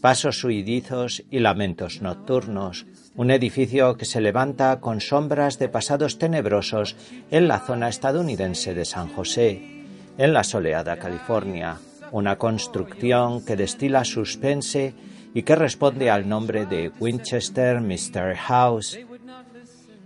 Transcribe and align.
pasos 0.00 0.42
huidizos 0.42 1.22
y 1.30 1.38
lamentos 1.38 2.02
nocturnos, 2.02 2.86
un 3.14 3.30
edificio 3.30 3.96
que 3.96 4.04
se 4.04 4.20
levanta 4.20 4.80
con 4.80 5.00
sombras 5.00 5.58
de 5.58 5.68
pasados 5.68 6.18
tenebrosos 6.18 6.96
en 7.30 7.46
la 7.46 7.60
zona 7.60 7.88
estadounidense 7.88 8.74
de 8.74 8.84
San 8.84 9.08
José, 9.08 9.84
en 10.16 10.32
la 10.32 10.44
soleada 10.44 10.96
California, 10.96 11.78
una 12.10 12.36
construcción 12.36 13.44
que 13.44 13.56
destila 13.56 14.04
suspense 14.04 14.94
y 15.34 15.42
que 15.42 15.56
responde 15.56 16.10
al 16.10 16.28
nombre 16.28 16.66
de 16.66 16.90
Winchester 17.00 17.80
Mystery 17.80 18.36
House. 18.36 18.98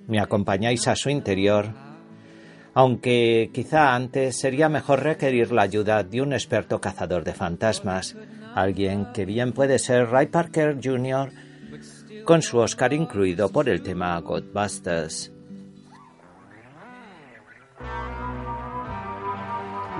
¿Me 0.07 0.21
acompañáis 0.21 0.87
a 0.89 0.97
su 0.97 1.11
interior? 1.11 1.67
Aunque 2.75 3.51
quizá 3.55 3.95
antes 3.95 4.37
sería 4.37 4.69
mejor 4.69 5.03
requerir 5.03 5.51
la 5.51 5.63
ayuda 5.63 6.03
de 6.03 6.21
un 6.21 6.33
experto 6.33 6.81
cazador 6.81 7.25
de 7.25 7.33
fantasmas, 7.33 8.17
alguien 8.55 9.13
que 9.13 9.25
bien 9.25 9.53
puede 9.53 9.79
ser 9.79 10.11
Ray 10.11 10.27
Parker 10.27 10.79
Jr., 10.83 11.31
con 12.27 12.43
su 12.43 12.59
Oscar 12.59 12.93
incluido 12.93 13.49
por 13.49 13.69
el 13.69 13.83
tema 13.83 14.21
Godbusters. 14.21 15.33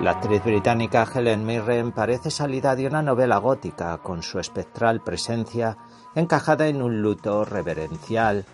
La 0.03 0.11
actriz 0.11 0.45
británica 0.45 1.07
Helen 1.15 1.47
Mirren 1.47 1.93
parece 1.93 2.31
salida 2.31 2.75
de 2.75 2.89
una 2.89 3.01
novela 3.01 3.39
gótica 3.39 3.97
con 3.99 4.23
su 4.25 4.41
espectral 4.41 5.03
presencia 5.03 5.79
encajada 6.17 6.67
en 6.67 6.83
un 6.83 7.01
luto 7.01 7.45
reverencial, 7.45 8.45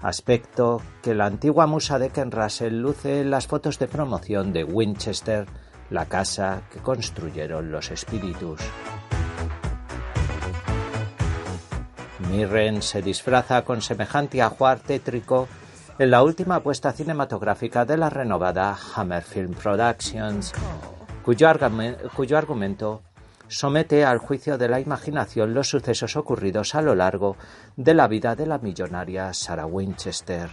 aspecto 0.00 0.80
que 1.02 1.14
la 1.14 1.26
antigua 1.26 1.66
musa 1.66 1.98
de 1.98 2.08
Ken 2.08 2.32
Russell 2.32 2.80
luce 2.80 3.20
en 3.20 3.30
las 3.30 3.46
fotos 3.46 3.78
de 3.78 3.88
promoción 3.88 4.54
de 4.54 4.64
Winchester, 4.64 5.46
la 5.90 6.06
casa 6.06 6.62
que 6.72 6.80
construyeron 6.80 7.70
los 7.70 7.90
espíritus. 7.90 8.60
Mirren 12.18 12.82
se 12.82 13.00
disfraza 13.00 13.62
con 13.62 13.80
semejante 13.80 14.42
ajuar 14.42 14.80
tétrico 14.80 15.48
en 15.98 16.10
la 16.10 16.22
última 16.22 16.56
apuesta 16.56 16.92
cinematográfica 16.92 17.84
de 17.84 17.96
la 17.96 18.10
renovada 18.10 18.76
Hammer 18.94 19.22
Film 19.22 19.54
Productions, 19.54 20.52
cuyo, 21.24 21.48
argumento 22.36 23.02
somete 23.46 24.04
al 24.04 24.18
juicio 24.18 24.58
de 24.58 24.68
la 24.68 24.80
imaginación 24.80 25.54
los 25.54 25.68
sucesos 25.68 26.16
ocurridos 26.16 26.74
a 26.74 26.82
lo 26.82 26.94
largo 26.94 27.36
de 27.76 27.94
la 27.94 28.08
vida 28.08 28.34
de 28.34 28.46
la 28.46 28.58
millonaria 28.58 29.32
Sarah 29.32 29.66
Winchester, 29.66 30.50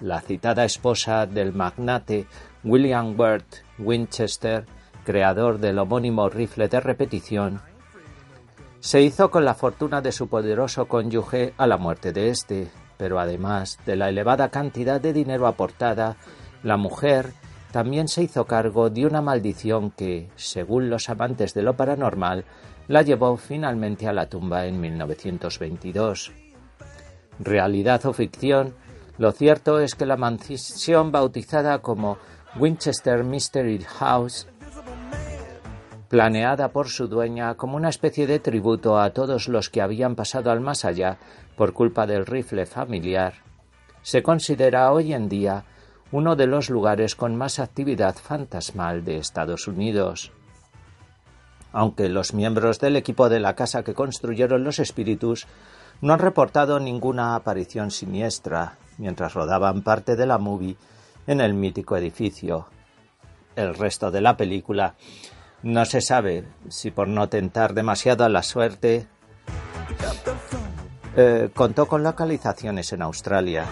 la 0.00 0.20
citada 0.20 0.64
esposa 0.64 1.26
del 1.26 1.52
magnate 1.52 2.26
William 2.62 3.18
Worth 3.18 3.64
Winchester, 3.78 4.64
creador 5.04 5.58
del 5.58 5.78
homónimo 5.78 6.28
rifle 6.28 6.68
de 6.68 6.80
repetición 6.80 7.60
se 8.84 9.00
hizo 9.00 9.30
con 9.30 9.46
la 9.46 9.54
fortuna 9.54 10.02
de 10.02 10.12
su 10.12 10.28
poderoso 10.28 10.88
cónyuge 10.88 11.54
a 11.56 11.66
la 11.66 11.78
muerte 11.78 12.12
de 12.12 12.28
éste, 12.28 12.68
pero 12.98 13.18
además 13.18 13.78
de 13.86 13.96
la 13.96 14.10
elevada 14.10 14.50
cantidad 14.50 15.00
de 15.00 15.14
dinero 15.14 15.46
aportada, 15.46 16.18
la 16.62 16.76
mujer 16.76 17.32
también 17.72 18.08
se 18.08 18.24
hizo 18.24 18.44
cargo 18.44 18.90
de 18.90 19.06
una 19.06 19.22
maldición 19.22 19.90
que, 19.90 20.28
según 20.36 20.90
los 20.90 21.08
amantes 21.08 21.54
de 21.54 21.62
lo 21.62 21.74
paranormal, 21.74 22.44
la 22.86 23.00
llevó 23.00 23.38
finalmente 23.38 24.06
a 24.06 24.12
la 24.12 24.28
tumba 24.28 24.66
en 24.66 24.78
1922. 24.78 26.32
Realidad 27.38 28.04
o 28.04 28.12
ficción, 28.12 28.74
lo 29.16 29.32
cierto 29.32 29.80
es 29.80 29.94
que 29.94 30.04
la 30.04 30.18
mansión 30.18 31.10
bautizada 31.10 31.78
como 31.78 32.18
Winchester 32.56 33.24
Mystery 33.24 33.82
House 33.98 34.46
planeada 36.08 36.68
por 36.68 36.88
su 36.88 37.08
dueña 37.08 37.54
como 37.54 37.76
una 37.76 37.88
especie 37.88 38.26
de 38.26 38.38
tributo 38.38 38.98
a 38.98 39.10
todos 39.10 39.48
los 39.48 39.70
que 39.70 39.82
habían 39.82 40.14
pasado 40.14 40.50
al 40.50 40.60
más 40.60 40.84
allá 40.84 41.18
por 41.56 41.72
culpa 41.72 42.06
del 42.06 42.26
rifle 42.26 42.66
familiar, 42.66 43.34
se 44.02 44.22
considera 44.22 44.92
hoy 44.92 45.14
en 45.14 45.28
día 45.28 45.64
uno 46.12 46.36
de 46.36 46.46
los 46.46 46.70
lugares 46.70 47.16
con 47.16 47.34
más 47.36 47.58
actividad 47.58 48.14
fantasmal 48.14 49.04
de 49.04 49.16
Estados 49.16 49.66
Unidos. 49.66 50.30
Aunque 51.72 52.08
los 52.08 52.34
miembros 52.34 52.78
del 52.78 52.96
equipo 52.96 53.28
de 53.28 53.40
la 53.40 53.54
casa 53.54 53.82
que 53.82 53.94
construyeron 53.94 54.62
los 54.62 54.78
espíritus 54.78 55.46
no 56.00 56.12
han 56.12 56.20
reportado 56.20 56.78
ninguna 56.78 57.34
aparición 57.34 57.90
siniestra 57.90 58.76
mientras 58.98 59.34
rodaban 59.34 59.82
parte 59.82 60.14
de 60.14 60.26
la 60.26 60.38
movie 60.38 60.76
en 61.26 61.40
el 61.40 61.54
mítico 61.54 61.96
edificio. 61.96 62.66
El 63.56 63.74
resto 63.74 64.10
de 64.10 64.20
la 64.20 64.36
película 64.36 64.94
no 65.64 65.86
se 65.86 66.02
sabe 66.02 66.44
si 66.68 66.90
por 66.90 67.08
no 67.08 67.30
tentar 67.30 67.72
demasiado 67.72 68.24
a 68.24 68.28
la 68.28 68.42
suerte 68.42 69.06
eh, 71.16 71.48
contó 71.54 71.86
con 71.86 72.02
localizaciones 72.02 72.92
en 72.92 73.00
Australia. 73.00 73.64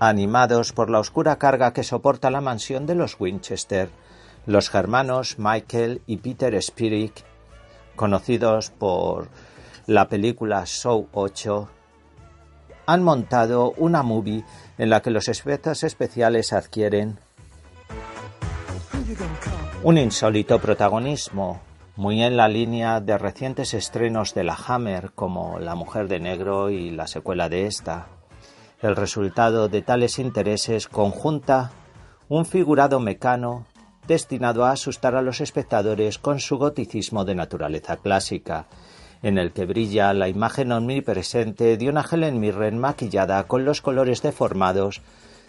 Animados 0.00 0.72
por 0.72 0.88
la 0.88 0.98
oscura 0.98 1.36
carga 1.36 1.74
que 1.74 1.84
soporta 1.84 2.30
la 2.30 2.40
mansión 2.40 2.86
de 2.86 2.94
los 2.94 3.20
Winchester, 3.20 3.90
los 4.46 4.70
germanos 4.70 5.38
Michael 5.38 6.00
y 6.06 6.16
Peter 6.16 6.60
Spirik, 6.60 7.22
conocidos 7.96 8.70
por 8.70 9.28
la 9.86 10.08
película 10.08 10.64
Show 10.64 11.06
8, 11.12 11.68
han 12.86 13.02
montado 13.02 13.72
una 13.76 14.02
movie 14.02 14.42
en 14.78 14.88
la 14.88 15.02
que 15.02 15.10
los 15.10 15.28
efectos 15.28 15.84
especiales 15.84 16.54
adquieren 16.54 17.18
un 19.84 19.98
insólito 19.98 20.60
protagonismo, 20.60 21.60
muy 21.96 22.22
en 22.22 22.36
la 22.36 22.46
línea 22.46 23.00
de 23.00 23.18
recientes 23.18 23.74
estrenos 23.74 24.32
de 24.32 24.44
la 24.44 24.54
Hammer 24.54 25.10
como 25.12 25.58
La 25.58 25.74
Mujer 25.74 26.06
de 26.06 26.20
Negro 26.20 26.70
y 26.70 26.90
la 26.90 27.08
secuela 27.08 27.48
de 27.48 27.66
esta. 27.66 28.06
El 28.80 28.94
resultado 28.94 29.68
de 29.68 29.82
tales 29.82 30.20
intereses 30.20 30.86
conjunta 30.86 31.72
un 32.28 32.46
figurado 32.46 33.00
mecano 33.00 33.66
destinado 34.06 34.64
a 34.64 34.70
asustar 34.70 35.16
a 35.16 35.22
los 35.22 35.40
espectadores 35.40 36.16
con 36.16 36.38
su 36.38 36.58
goticismo 36.58 37.24
de 37.24 37.34
naturaleza 37.34 37.96
clásica, 37.96 38.66
en 39.20 39.36
el 39.36 39.52
que 39.52 39.66
brilla 39.66 40.14
la 40.14 40.28
imagen 40.28 40.70
omnipresente 40.70 41.76
de 41.76 41.88
una 41.88 42.04
Helen 42.08 42.38
Mirren 42.38 42.78
maquillada 42.78 43.48
con 43.48 43.64
los 43.64 43.80
colores 43.80 44.22
deformados 44.22 45.02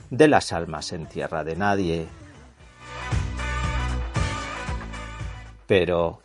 de 0.09 0.27
las 0.27 0.53
almas 0.53 0.91
en 0.91 1.05
tierra 1.05 1.43
de 1.43 1.55
nadie, 1.55 2.07
Pero, 5.73 6.19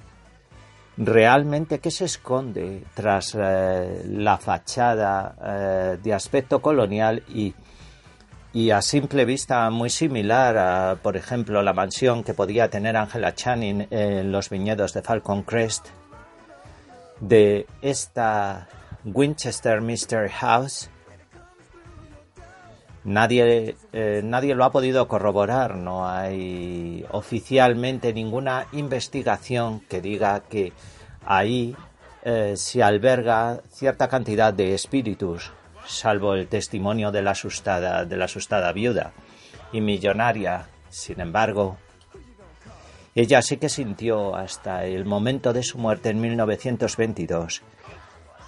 ¿realmente 0.99 1.79
qué 1.79 1.91
se 1.91 2.05
esconde 2.05 2.85
tras 2.93 3.35
eh, 3.35 4.03
la 4.07 4.37
fachada 4.37 5.37
eh, 5.43 5.99
de 6.03 6.13
aspecto 6.13 6.61
colonial 6.61 7.23
y, 7.31 7.55
y 8.53 8.69
a 8.69 8.83
simple 8.83 9.25
vista 9.25 9.71
muy 9.71 9.89
similar 9.89 10.59
a, 10.59 10.97
por 11.03 11.17
ejemplo, 11.17 11.63
la 11.63 11.73
mansión 11.73 12.25
que 12.25 12.35
podía 12.35 12.69
tener 12.69 12.95
Angela 12.95 13.35
Channing 13.35 13.87
en 13.91 14.31
los 14.31 14.51
viñedos 14.51 14.93
de 14.93 15.01
Falcon 15.01 15.45
Crest? 15.45 15.87
De 17.19 17.65
esta 17.81 18.69
Winchester 19.03 19.81
Mystery 19.81 20.29
House 20.29 20.91
Nadie, 23.05 23.77
eh, 23.93 24.21
nadie 24.25 24.55
lo 24.55 24.65
ha 24.65 24.73
podido 24.73 25.09
corroborar, 25.09 25.77
no 25.77 26.09
hay 26.09 27.07
oficialmente 27.11 28.13
ninguna 28.13 28.67
investigación 28.73 29.81
que 29.81 30.01
diga 30.01 30.41
que 30.41 30.73
ahí 31.25 31.75
eh, 32.23 32.55
se 32.57 32.83
alberga 32.83 33.61
cierta 33.71 34.09
cantidad 34.09 34.53
de 34.53 34.75
espíritus, 34.75 35.53
salvo 35.87 36.35
el 36.35 36.49
testimonio 36.49 37.11
de 37.11 37.23
la 37.23 37.31
asustada, 37.31 38.05
de 38.05 38.17
la 38.17 38.27
asustada 38.27 38.73
viuda 38.73 39.13
y 39.73 39.81
millonaria. 39.81 40.69
Sin 40.91 41.21
embargo, 41.21 41.79
ella 43.15 43.43
sí 43.43 43.57
que 43.57 43.69
sintió 43.69 44.35
hasta 44.35 44.85
el 44.85 45.05
momento 45.05 45.53
de 45.53 45.63
su 45.63 45.79
muerte 45.79 46.11
en 46.11 46.21
1922 46.21 47.63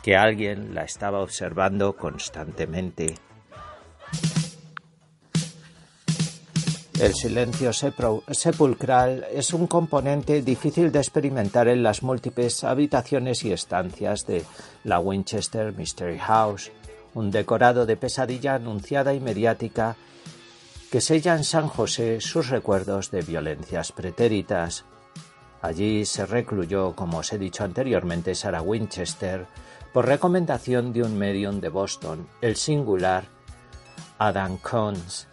que 0.02 0.16
alguien 0.16 0.74
la 0.74 0.84
estaba 0.84 1.20
observando 1.20 1.96
constantemente. 1.96 3.14
El 7.00 7.14
silencio 7.14 7.72
sepulcral 7.72 9.26
es 9.32 9.54
un 9.54 9.66
componente 9.66 10.42
difícil 10.42 10.92
de 10.92 10.98
experimentar 10.98 11.66
en 11.68 11.82
las 11.82 12.02
múltiples 12.02 12.62
habitaciones 12.62 13.42
y 13.42 13.52
estancias 13.52 14.26
de 14.26 14.44
la 14.84 15.00
Winchester 15.00 15.72
Mystery 15.72 16.18
House, 16.18 16.70
un 17.14 17.30
decorado 17.30 17.86
de 17.86 17.96
pesadilla 17.96 18.56
anunciada 18.56 19.14
y 19.14 19.20
mediática 19.20 19.96
que 20.90 21.00
sella 21.00 21.34
en 21.36 21.44
San 21.44 21.68
José 21.68 22.20
sus 22.20 22.50
recuerdos 22.50 23.10
de 23.10 23.22
violencias 23.22 23.92
pretéritas. 23.92 24.84
Allí 25.62 26.04
se 26.04 26.26
recluyó, 26.26 26.94
como 26.94 27.18
os 27.18 27.32
he 27.32 27.38
dicho 27.38 27.64
anteriormente, 27.64 28.34
Sarah 28.34 28.60
Winchester, 28.60 29.46
por 29.94 30.06
recomendación 30.06 30.92
de 30.92 31.02
un 31.02 31.16
medium 31.16 31.60
de 31.60 31.70
Boston, 31.70 32.28
el 32.42 32.56
singular 32.56 33.24
Adam 34.18 34.58
Cones, 34.58 35.29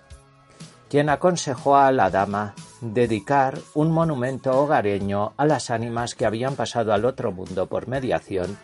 quien 0.89 1.09
aconsejó 1.09 1.77
a 1.77 1.91
la 1.91 2.09
dama 2.09 2.53
dedicar 2.81 3.59
un 3.73 3.91
monumento 3.91 4.51
hogareño 4.57 5.33
a 5.37 5.45
las 5.45 5.69
ánimas 5.69 6.15
que 6.15 6.25
habían 6.25 6.55
pasado 6.55 6.93
al 6.93 7.05
otro 7.05 7.31
mundo 7.31 7.67
por 7.67 7.87
mediación 7.87 8.57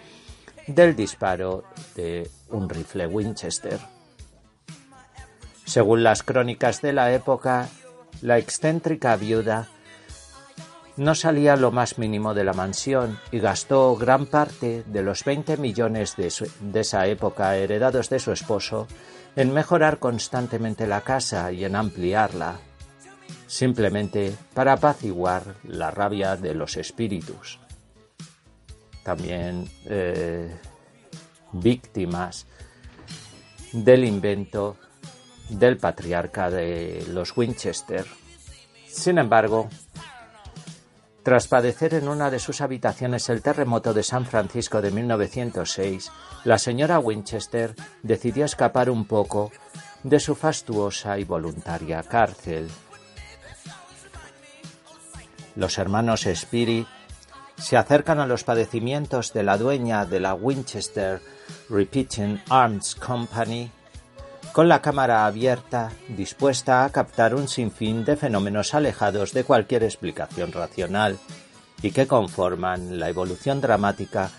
del 0.68 0.96
disparo 0.96 1.64
de 1.96 2.30
un 2.50 2.70
rifle 2.70 3.08
Winchester. 3.08 3.80
Según 5.66 6.04
las 6.04 6.24
crónicas 6.24 6.82
de 6.82 6.94
la 6.94 7.12
época, 7.14 7.68
la 8.22 8.38
excéntrica 8.38 9.16
viuda 9.16 9.68
no 10.96 11.16
salía 11.16 11.56
lo 11.56 11.72
más 11.72 11.98
mínimo 11.98 12.34
de 12.34 12.44
la 12.44 12.54
mansión 12.54 13.20
y 13.32 13.40
gastó 13.40 13.96
gran 13.96 14.28
parte 14.28 14.84
de 14.86 15.02
los 15.02 15.24
20 15.24 15.58
millones 15.58 16.16
de, 16.16 16.32
de 16.60 16.80
esa 16.80 17.08
época 17.08 17.58
heredados 17.58 18.10
de 18.10 18.20
su 18.20 18.32
esposo 18.32 18.88
en 19.36 19.54
mejorar 19.54 20.00
constantemente 20.00 20.88
la 20.88 21.02
casa 21.02 21.52
y 21.52 21.66
en 21.66 21.76
ampliarla, 21.76 22.60
simplemente 23.48 24.36
para 24.54 24.74
apaciguar 24.74 25.56
la 25.64 25.92
rabia 25.92 26.36
de 26.36 26.54
los 26.54 26.78
espíritus. 26.78 27.60
También 29.04 29.70
eh, 29.86 30.56
víctimas 31.52 32.46
del 33.72 34.06
invento 34.06 34.78
del 35.50 35.78
patriarca 35.78 36.50
de 36.50 37.06
los 37.10 37.36
Winchester. 37.36 38.06
Sin 38.88 39.18
embargo, 39.18 39.70
tras 41.24 41.48
padecer 41.48 41.94
en 41.94 42.10
una 42.10 42.30
de 42.30 42.40
sus 42.40 42.60
habitaciones 42.60 43.30
el 43.30 43.42
terremoto 43.42 43.94
de 43.94 44.04
San 44.04 44.26
Francisco 44.26 44.82
de 44.82 44.92
1906, 44.92 46.12
la 46.44 46.58
señora 46.58 47.00
Winchester 47.00 47.76
decidió 48.02 48.44
escapar 48.44 48.90
un 48.90 49.06
poco 49.06 49.52
de 50.04 50.20
su 50.20 50.36
fastuosa 50.36 51.18
y 51.18 51.24
voluntaria 51.24 52.04
cárcel. 52.04 52.70
Los 55.56 55.78
hermanos 55.78 56.26
Spirit 56.26 56.88
se 57.58 57.78
acercan 57.78 58.20
a 58.20 58.28
los 58.28 58.44
padecimientos 58.44 59.32
de 59.32 59.44
la 59.44 59.58
dueña 59.58 60.06
de 60.06 60.20
la 60.20 60.34
Winchester 60.34 61.22
Repeating 61.70 62.42
Arms 62.50 62.96
Company 62.96 63.72
con 64.54 64.70
la 64.70 64.84
cámara 64.84 65.26
abierta, 65.26 65.92
dispuesta 66.10 66.86
a 66.86 66.90
captar 66.92 67.34
un 67.34 67.48
sinfín 67.48 68.06
de 68.06 68.16
fenómenos 68.16 68.76
alejados 68.76 69.34
de 69.34 69.44
cualquier 69.44 69.84
explicación 69.84 70.52
racional 70.52 71.18
y 71.82 71.90
que 71.90 72.06
conforman 72.06 73.00
la 73.00 73.10
evolución 73.10 73.62
dramática 73.62 74.30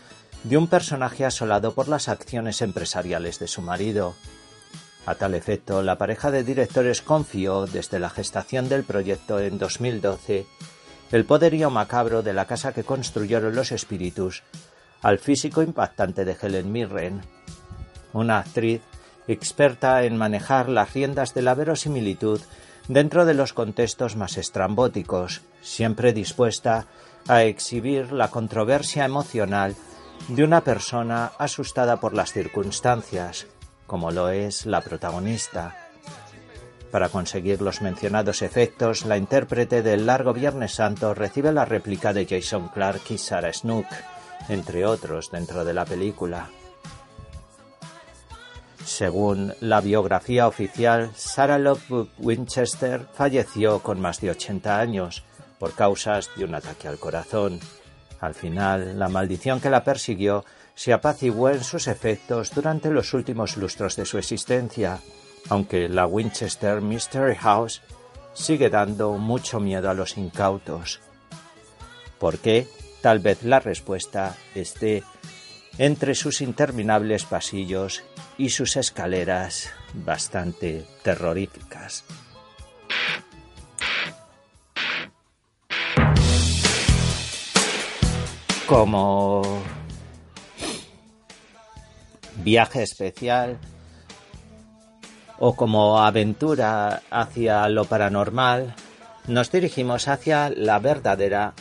de 0.44 0.56
un 0.56 0.68
personaje 0.68 1.24
asolado 1.24 1.74
por 1.74 1.88
las 1.88 2.08
acciones 2.08 2.62
empresariales 2.62 3.40
de 3.40 3.48
su 3.48 3.60
marido. 3.60 4.14
A 5.04 5.16
tal 5.16 5.34
efecto, 5.34 5.82
la 5.82 5.98
pareja 5.98 6.30
de 6.30 6.44
directores 6.44 7.02
confió, 7.02 7.66
desde 7.66 7.98
la 7.98 8.08
gestación 8.08 8.68
del 8.68 8.84
proyecto 8.84 9.40
en 9.40 9.58
2012, 9.58 10.46
el 11.10 11.24
poderío 11.24 11.70
macabro 11.70 12.22
de 12.22 12.34
la 12.34 12.46
casa 12.46 12.72
que 12.72 12.84
construyeron 12.84 13.56
los 13.56 13.72
espíritus 13.72 14.44
al 15.02 15.18
físico 15.18 15.60
impactante 15.60 16.24
de 16.24 16.36
Helen 16.40 16.70
Mirren, 16.70 17.20
una 18.12 18.38
actriz 18.38 18.80
experta 19.28 20.04
en 20.04 20.16
manejar 20.16 20.68
las 20.68 20.92
riendas 20.92 21.34
de 21.34 21.42
la 21.42 21.54
verosimilitud 21.54 22.40
dentro 22.88 23.24
de 23.24 23.34
los 23.34 23.52
contextos 23.52 24.16
más 24.16 24.36
estrambóticos, 24.36 25.42
siempre 25.62 26.12
dispuesta 26.12 26.86
a 27.28 27.44
exhibir 27.44 28.12
la 28.12 28.28
controversia 28.28 29.04
emocional 29.04 29.74
de 30.28 30.44
una 30.44 30.62
persona 30.62 31.32
asustada 31.38 32.00
por 32.00 32.14
las 32.14 32.32
circunstancias, 32.32 33.46
como 33.86 34.10
lo 34.10 34.28
es 34.28 34.66
la 34.66 34.80
protagonista. 34.80 35.76
Para 36.90 37.08
conseguir 37.08 37.60
los 37.60 37.82
mencionados 37.82 38.42
efectos, 38.42 39.04
la 39.04 39.16
intérprete 39.16 39.82
del 39.82 40.06
Largo 40.06 40.32
Viernes 40.32 40.74
Santo 40.74 41.12
recibe 41.12 41.50
la 41.52 41.64
réplica 41.64 42.12
de 42.12 42.26
Jason 42.26 42.68
Clark 42.68 43.02
y 43.10 43.18
Sarah 43.18 43.52
Snook, 43.52 43.86
entre 44.48 44.86
otros 44.86 45.30
dentro 45.30 45.64
de 45.64 45.74
la 45.74 45.84
película. 45.84 46.50
Según 48.84 49.54
la 49.60 49.80
biografía 49.80 50.46
oficial, 50.46 51.10
Sarah 51.16 51.58
Lockwood 51.58 52.08
Winchester 52.18 53.06
falleció 53.14 53.80
con 53.80 54.00
más 54.00 54.20
de 54.20 54.30
80 54.30 54.78
años 54.78 55.24
por 55.58 55.74
causas 55.74 56.30
de 56.36 56.44
un 56.44 56.54
ataque 56.54 56.88
al 56.88 56.98
corazón. 56.98 57.60
Al 58.20 58.34
final, 58.34 58.98
la 58.98 59.08
maldición 59.08 59.60
que 59.60 59.70
la 59.70 59.84
persiguió 59.84 60.44
se 60.74 60.92
apaciguó 60.92 61.50
en 61.50 61.64
sus 61.64 61.88
efectos 61.88 62.50
durante 62.54 62.90
los 62.90 63.14
últimos 63.14 63.56
lustros 63.56 63.96
de 63.96 64.04
su 64.04 64.18
existencia, 64.18 65.00
aunque 65.48 65.88
la 65.88 66.06
Winchester 66.06 66.80
Mystery 66.80 67.36
House 67.36 67.80
sigue 68.34 68.68
dando 68.68 69.12
mucho 69.12 69.60
miedo 69.60 69.88
a 69.88 69.94
los 69.94 70.18
incautos. 70.18 71.00
¿Por 72.18 72.38
qué? 72.38 72.68
Tal 73.00 73.18
vez 73.18 73.42
la 73.42 73.60
respuesta 73.60 74.36
esté 74.54 75.02
entre 75.78 76.14
sus 76.14 76.40
interminables 76.40 77.24
pasillos 77.24 78.02
y 78.38 78.50
sus 78.50 78.76
escaleras 78.76 79.70
bastante 79.92 80.84
terroríficas. 81.02 82.04
Como 88.66 89.62
viaje 92.36 92.82
especial 92.82 93.58
o 95.38 95.54
como 95.54 96.00
aventura 96.00 97.02
hacia 97.10 97.68
lo 97.68 97.84
paranormal, 97.84 98.74
nos 99.26 99.50
dirigimos 99.50 100.08
hacia 100.08 100.50
la 100.50 100.78
verdadera 100.78 101.54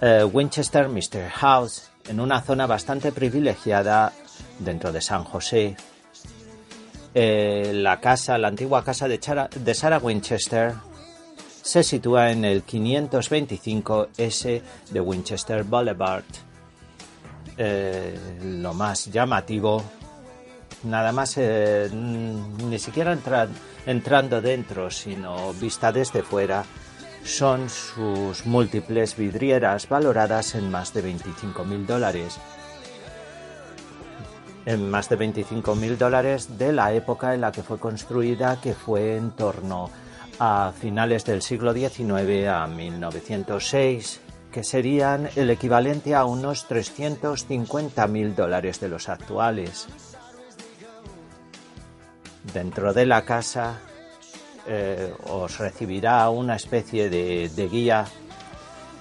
eh, 0.00 0.24
Winchester 0.24 0.88
Mystery 0.88 1.30
House, 1.30 1.91
en 2.08 2.20
una 2.20 2.40
zona 2.42 2.66
bastante 2.66 3.12
privilegiada 3.12 4.12
dentro 4.58 4.92
de 4.92 5.00
San 5.00 5.24
José. 5.24 5.76
Eh, 7.14 7.72
la 7.74 8.00
casa, 8.00 8.38
la 8.38 8.48
antigua 8.48 8.82
casa 8.82 9.06
de, 9.06 9.20
Sarah 9.74 9.98
Winchester, 9.98 10.74
se 11.62 11.82
sitúa 11.82 12.30
en 12.30 12.44
el 12.44 12.64
525S 12.64 14.62
de 14.90 15.00
Winchester 15.00 15.64
Boulevard. 15.64 16.24
Eh, 17.58 18.18
lo 18.44 18.72
más 18.72 19.06
llamativo, 19.06 19.82
nada 20.84 21.12
más 21.12 21.34
eh, 21.36 21.90
ni 21.92 22.78
siquiera 22.78 23.16
entrando 23.86 24.40
dentro, 24.40 24.90
sino 24.90 25.52
vista 25.54 25.92
desde 25.92 26.22
fuera, 26.22 26.64
son 27.24 27.68
sus 27.68 28.46
múltiples 28.46 29.16
vidrieras 29.16 29.88
valoradas 29.88 30.54
en 30.54 30.70
más 30.70 30.92
de 30.92 31.02
25 31.02 31.64
mil 31.64 31.86
dólares. 31.86 32.38
En 34.66 34.90
más 34.90 35.08
de 35.08 35.16
25 35.16 35.74
mil 35.74 35.98
dólares 35.98 36.58
de 36.58 36.72
la 36.72 36.92
época 36.92 37.34
en 37.34 37.40
la 37.40 37.52
que 37.52 37.62
fue 37.62 37.78
construida, 37.78 38.60
que 38.60 38.74
fue 38.74 39.16
en 39.16 39.32
torno 39.32 39.90
a 40.38 40.72
finales 40.78 41.24
del 41.24 41.42
siglo 41.42 41.72
XIX 41.72 42.48
a 42.48 42.66
1906, 42.66 44.20
que 44.52 44.62
serían 44.62 45.28
el 45.34 45.50
equivalente 45.50 46.14
a 46.14 46.24
unos 46.24 46.68
350 46.68 48.06
mil 48.06 48.34
dólares 48.34 48.80
de 48.80 48.88
los 48.88 49.08
actuales. 49.08 49.88
Dentro 52.52 52.92
de 52.92 53.06
la 53.06 53.24
casa 53.24 53.80
eh, 54.66 55.12
os 55.24 55.58
recibirá 55.58 56.30
una 56.30 56.56
especie 56.56 57.10
de, 57.10 57.68
guía 57.70 58.06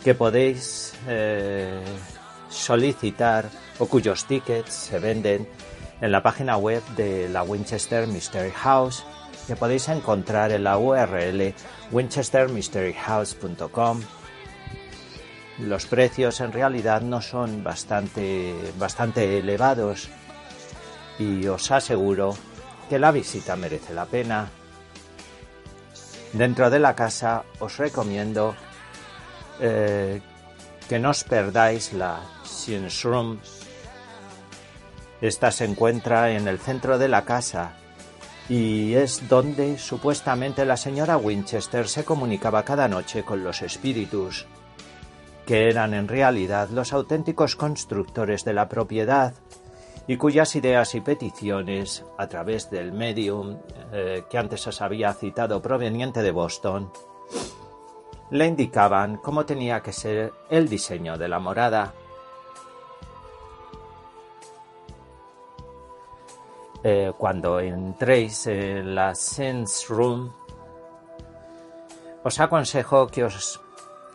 que 0.04 0.14
podéis 0.16 0.94
eh, 1.08 1.82
solicitar 2.50 3.46
o 3.80 3.86
cuyos 3.86 4.26
tickets 4.26 4.74
se 4.74 5.00
venden 5.00 5.48
en 6.02 6.12
la 6.12 6.22
página 6.24 6.58
web 6.58 6.84
de 6.96 7.30
la 7.30 7.44
Winchester 7.44 8.08
Mystery 8.08 8.52
House 8.52 9.06
que 9.48 9.56
podéis 9.56 9.88
encontrar 9.90 10.52
en 10.52 10.64
la 10.64 10.78
URL 10.78 11.54
winchestermysteryhouse.com. 11.92 14.02
Los 15.60 15.86
precios 15.86 16.42
en 16.42 16.52
realidad 16.54 17.02
no 17.02 17.22
son 17.22 17.64
bastante, 17.64 18.56
bastante 18.80 19.38
elevados 19.38 20.10
y 21.20 21.46
os 21.48 21.70
aseguro 21.70 22.36
que 22.90 22.98
la 22.98 23.12
visita 23.12 23.56
merece 23.56 23.94
la 23.94 24.06
pena. 24.06 24.50
Dentro 26.34 26.70
de 26.70 26.80
la 26.80 26.96
casa 26.96 27.44
os 27.60 27.78
recomiendo 27.78 28.56
eh, 29.60 30.22
que 30.88 31.00
no 31.00 31.12
os 31.12 31.24
perdáis 31.24 31.94
la 31.94 32.20
Science 32.44 33.08
Room. 33.08 33.40
Esta 35.20 35.52
se 35.52 35.66
encuentra 35.66 36.32
en 36.32 36.48
el 36.48 36.58
centro 36.58 36.98
de 36.98 37.08
la 37.08 37.26
casa 37.26 37.74
y 38.50 38.96
es 38.96 39.30
donde 39.30 39.78
supuestamente 39.78 40.66
la 40.66 40.78
señora 40.78 41.18
Winchester 41.18 41.88
se 41.88 42.04
comunicaba 42.04 42.64
cada 42.64 42.88
noche 42.88 43.24
con 43.24 43.44
los 43.44 43.62
espíritus, 43.62 44.46
que 45.46 45.70
eran 45.70 45.94
en 45.94 46.08
realidad 46.08 46.70
los 46.70 46.92
auténticos 46.92 47.56
constructores 47.56 48.44
de 48.44 48.54
la 48.54 48.68
propiedad 48.68 49.34
y 50.08 50.18
cuyas 50.18 50.56
ideas 50.56 50.96
y 50.96 51.02
peticiones, 51.02 52.04
a 52.18 52.28
través 52.28 52.70
del 52.70 52.92
medium 52.92 53.58
eh, 53.92 54.24
que 54.30 54.38
antes 54.38 54.66
os 54.68 54.82
había 54.82 55.14
citado 55.14 55.62
proveniente 55.62 56.22
de 56.22 56.32
Boston, 56.32 56.92
le 58.32 58.46
indicaban 58.46 59.18
cómo 59.18 59.46
tenía 59.46 59.82
que 59.82 59.94
ser 59.94 60.34
el 60.50 60.68
diseño 60.70 61.18
de 61.18 61.28
la 61.28 61.40
morada. 61.40 61.94
Eh, 66.84 67.12
cuando 67.18 67.60
entréis 67.60 68.48
en 68.48 68.96
la 68.96 69.14
Sense 69.14 69.86
Room, 69.88 70.34
os 72.24 72.40
aconsejo 72.40 73.08
que 73.08 73.24
os, 73.24 73.62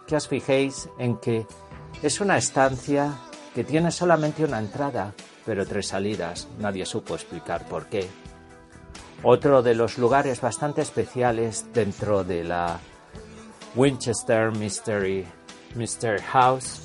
que 0.07 0.17
os 0.17 0.27
fijéis 0.27 0.89
en 0.99 1.19
que 1.19 1.47
es 2.03 2.21
una 2.21 2.39
estancia 2.39 3.13
que 3.55 3.63
tiene 3.65 3.91
solamente 3.91 4.45
una 4.45 4.59
entrada 4.59 5.15
pero 5.47 5.65
tres 5.65 5.87
salidas. 5.87 6.49
Nadie 6.59 6.85
supo 6.85 7.15
explicar 7.15 7.67
por 7.69 7.87
qué. 7.87 8.07
Otro 9.23 9.63
de 9.63 9.75
los 9.75 9.97
lugares 9.97 10.41
bastante 10.41 10.83
especiales 10.83 11.67
dentro 11.73 12.25
de 12.25 12.45
la 12.45 12.79
Winchester 13.75 14.51
Mystery, 14.51 15.25
Mystery 15.75 16.21
House 16.23 16.81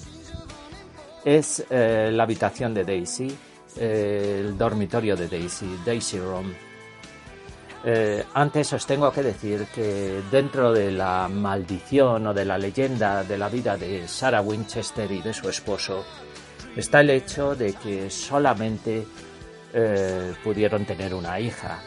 es 1.26 1.66
eh, 1.70 2.10
la 2.12 2.24
habitación 2.24 2.74
de 2.74 2.84
Daisy, 2.84 3.36
eh, 3.78 4.38
el 4.40 4.58
dormitorio 4.58 5.16
de 5.16 5.28
Daisy, 5.28 5.80
Daisy 5.86 6.20
Room. 6.20 6.54
Eh, 7.84 8.24
antes 8.36 8.74
os 8.74 8.86
tengo 8.86 9.12
que 9.12 9.24
decir 9.24 9.66
que 9.74 10.22
dentro 10.30 10.72
de 10.72 10.92
la 10.92 11.28
maldición 11.28 12.28
o 12.28 12.34
de 12.34 12.46
la 12.46 12.58
leyenda 12.58 13.24
de 13.24 13.38
la 13.38 13.50
vida 13.50 13.76
de 13.76 14.08
Sarah 14.08 14.42
Winchester 14.42 15.12
y 15.12 15.22
de 15.22 15.34
su 15.34 15.50
esposo, 15.50 16.06
está 16.76 17.02
el 17.02 17.10
hecho 17.10 17.56
de 17.56 17.74
que 17.74 18.10
solamente 18.10 19.06
eh, 19.74 20.34
pudieron 20.44 20.86
tener 20.86 21.14
una 21.14 21.40
hija 21.40 21.80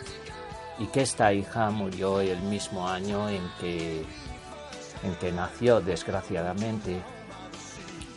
y 0.79 0.87
que 0.87 1.03
esta 1.03 1.33
hija 1.33 1.71
murió 1.71 2.21
el 2.21 2.41
mismo 2.41 2.89
año 2.89 3.29
en 3.29 3.43
que, 3.61 4.05
en 5.03 5.15
que 5.21 5.33
nació, 5.33 5.81
desgraciadamente. 5.81 7.01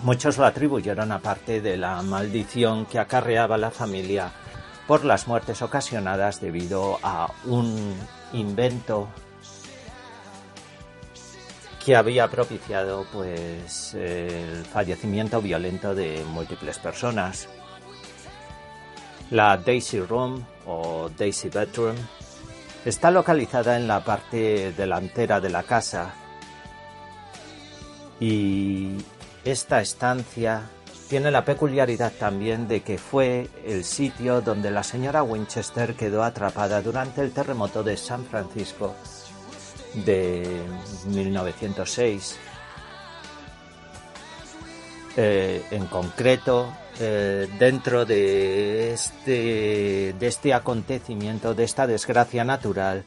Muchos 0.01 0.37
lo 0.37 0.45
atribuyeron 0.45 1.11
a 1.11 1.19
parte 1.19 1.61
de 1.61 1.77
la 1.77 2.01
maldición 2.01 2.85
que 2.85 2.99
acarreaba 2.99 3.57
la 3.57 3.71
familia 3.71 4.31
por 4.87 5.03
las 5.03 5.27
muertes 5.27 5.61
ocasionadas 5.61 6.39
debido 6.39 6.99
a 7.03 7.31
un 7.45 7.95
invento 8.33 9.09
que 11.87 11.95
había 11.95 12.27
propiciado 12.27 13.05
pues 13.13 13.93
el 13.93 14.65
fallecimiento 14.65 15.41
violento 15.41 15.95
de 15.95 16.21
múltiples 16.25 16.79
personas. 16.79 17.47
La 19.31 19.55
Daisy 19.55 20.01
Room 20.01 20.45
o 20.65 21.09
Daisy 21.17 21.47
Bedroom 21.47 21.95
está 22.83 23.09
localizada 23.09 23.77
en 23.77 23.87
la 23.87 24.03
parte 24.03 24.73
delantera 24.73 25.39
de 25.39 25.49
la 25.49 25.63
casa 25.63 26.13
y 28.19 28.97
esta 29.45 29.79
estancia 29.79 30.63
tiene 31.07 31.31
la 31.31 31.45
peculiaridad 31.45 32.11
también 32.19 32.67
de 32.67 32.81
que 32.81 32.97
fue 32.97 33.47
el 33.65 33.85
sitio 33.85 34.41
donde 34.41 34.71
la 34.71 34.83
señora 34.83 35.23
Winchester 35.23 35.95
quedó 35.95 36.25
atrapada 36.25 36.81
durante 36.81 37.21
el 37.21 37.31
terremoto 37.31 37.81
de 37.81 37.95
San 37.95 38.25
Francisco 38.25 38.93
de 40.05 40.61
1906. 41.05 42.37
Eh, 45.15 45.65
en 45.71 45.87
concreto, 45.87 46.71
eh, 46.99 47.47
dentro 47.57 48.05
de 48.05 48.93
este, 48.93 50.13
de 50.17 50.27
este 50.27 50.53
acontecimiento, 50.53 51.55
de 51.55 51.63
esta 51.63 51.87
desgracia 51.87 52.43
natural, 52.43 53.03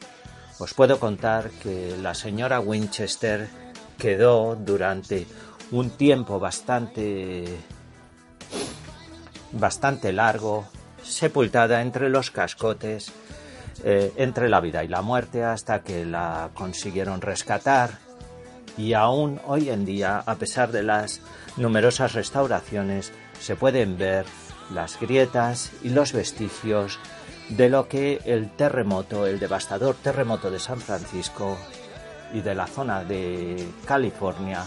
os 0.59 0.73
puedo 0.73 0.99
contar 0.99 1.49
que 1.63 1.95
la 2.01 2.13
señora 2.13 2.59
Winchester 2.59 3.47
quedó 3.97 4.55
durante 4.55 5.25
un 5.71 5.89
tiempo 5.91 6.39
bastante 6.39 7.45
bastante 9.53 10.13
largo 10.13 10.65
sepultada 11.03 11.81
entre 11.81 12.09
los 12.09 12.31
cascotes 12.31 13.11
eh, 13.83 14.13
entre 14.17 14.49
la 14.49 14.59
vida 14.59 14.83
y 14.83 14.87
la 14.87 15.01
muerte 15.01 15.43
hasta 15.43 15.81
que 15.81 16.05
la 16.05 16.49
consiguieron 16.53 17.21
rescatar 17.21 18.11
y 18.77 18.93
aún 18.93 19.39
hoy 19.45 19.69
en 19.69 19.85
día, 19.85 20.23
a 20.25 20.35
pesar 20.35 20.71
de 20.71 20.83
las 20.83 21.21
numerosas 21.57 22.13
restauraciones, 22.13 23.11
se 23.39 23.55
pueden 23.55 23.97
ver 23.97 24.25
las 24.73 24.99
grietas 24.99 25.71
y 25.83 25.89
los 25.89 26.13
vestigios 26.13 26.99
de 27.49 27.69
lo 27.69 27.87
que 27.87 28.21
el 28.25 28.49
terremoto, 28.51 29.25
el 29.25 29.39
devastador 29.39 29.95
terremoto 29.95 30.49
de 30.49 30.59
San 30.59 30.79
Francisco 30.79 31.57
y 32.33 32.41
de 32.41 32.55
la 32.55 32.67
zona 32.67 33.03
de 33.03 33.67
California 33.85 34.63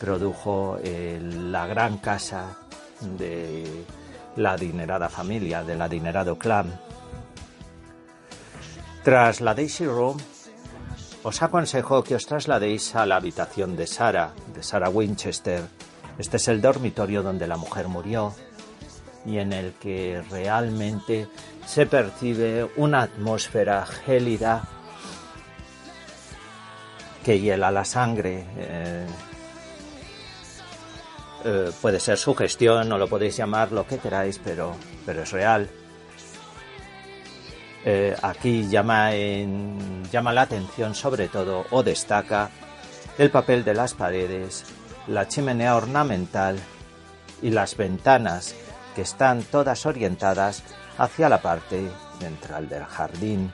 produjo 0.00 0.78
en 0.82 1.52
la 1.52 1.66
gran 1.66 1.98
casa 1.98 2.56
de 3.00 3.64
la 4.36 4.52
adinerada 4.52 5.08
familia, 5.08 5.62
del 5.62 5.80
adinerado 5.80 6.36
clan. 6.36 6.80
Tras 9.04 9.42
la 9.42 9.54
Daisy 9.54 9.84
Room, 9.84 10.16
os 11.24 11.42
aconsejo 11.42 12.02
que 12.02 12.14
os 12.14 12.24
trasladéis 12.24 12.96
a 12.96 13.04
la 13.04 13.16
habitación 13.16 13.76
de 13.76 13.86
Sarah, 13.86 14.32
de 14.54 14.62
Sarah 14.62 14.88
Winchester. 14.88 15.60
Este 16.16 16.38
es 16.38 16.48
el 16.48 16.62
dormitorio 16.62 17.22
donde 17.22 17.46
la 17.46 17.58
mujer 17.58 17.88
murió. 17.88 18.32
y 19.26 19.38
en 19.38 19.52
el 19.52 19.72
que 19.74 20.22
realmente 20.30 21.28
se 21.66 21.86
percibe 21.86 22.68
una 22.76 23.02
atmósfera 23.02 23.86
gélida 23.86 24.68
que 27.24 27.40
hiela 27.40 27.70
la 27.70 27.84
sangre. 27.84 28.46
Eh, 28.56 29.06
eh, 31.44 31.70
puede 31.80 32.00
ser 32.00 32.18
sugestión 32.18 32.92
o 32.92 32.98
lo 32.98 33.08
podéis 33.08 33.36
llamar 33.36 33.72
lo 33.72 33.86
que 33.86 33.98
queráis, 33.98 34.38
pero, 34.38 34.76
pero 35.06 35.22
es 35.22 35.30
real. 35.32 35.70
Eh, 37.86 38.16
aquí 38.22 38.66
llama, 38.68 39.10
llama 40.10 40.32
la 40.32 40.42
atención 40.42 40.94
sobre 40.94 41.28
todo 41.28 41.66
o 41.70 41.82
destaca 41.82 42.50
el 43.18 43.30
papel 43.30 43.62
de 43.62 43.74
las 43.74 43.92
paredes, 43.94 44.64
la 45.06 45.28
chimenea 45.28 45.76
ornamental 45.76 46.58
y 47.42 47.50
las 47.50 47.76
ventanas 47.76 48.54
que 48.94 49.02
están 49.02 49.42
todas 49.42 49.84
orientadas 49.84 50.62
hacia 50.96 51.28
la 51.28 51.42
parte 51.42 51.90
central 52.18 52.68
del 52.68 52.84
jardín. 52.84 53.52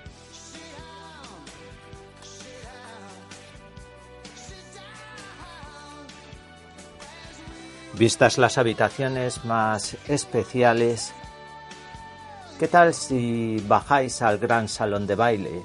Vistas 7.94 8.38
las 8.38 8.56
habitaciones 8.56 9.44
más 9.44 9.96
especiales, 10.06 11.12
¿qué 12.61 12.69
tal 12.69 12.93
si 12.93 13.57
bajáis 13.67 14.21
al 14.21 14.37
gran 14.37 14.69
salón 14.69 15.07
de 15.07 15.14
baile? 15.14 15.62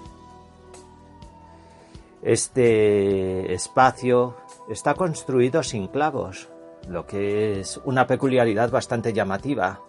Este 2.21 3.53
espacio 3.53 4.37
está 4.69 4.93
construido 4.93 5.61
sin 5.61 5.89
clavos, 5.89 6.47
lo 6.87 7.05
que 7.05 7.59
es 7.59 7.81
una 7.83 8.07
peculiaridad 8.07 8.71
bastante 8.71 9.11
llamativa, 9.11 9.81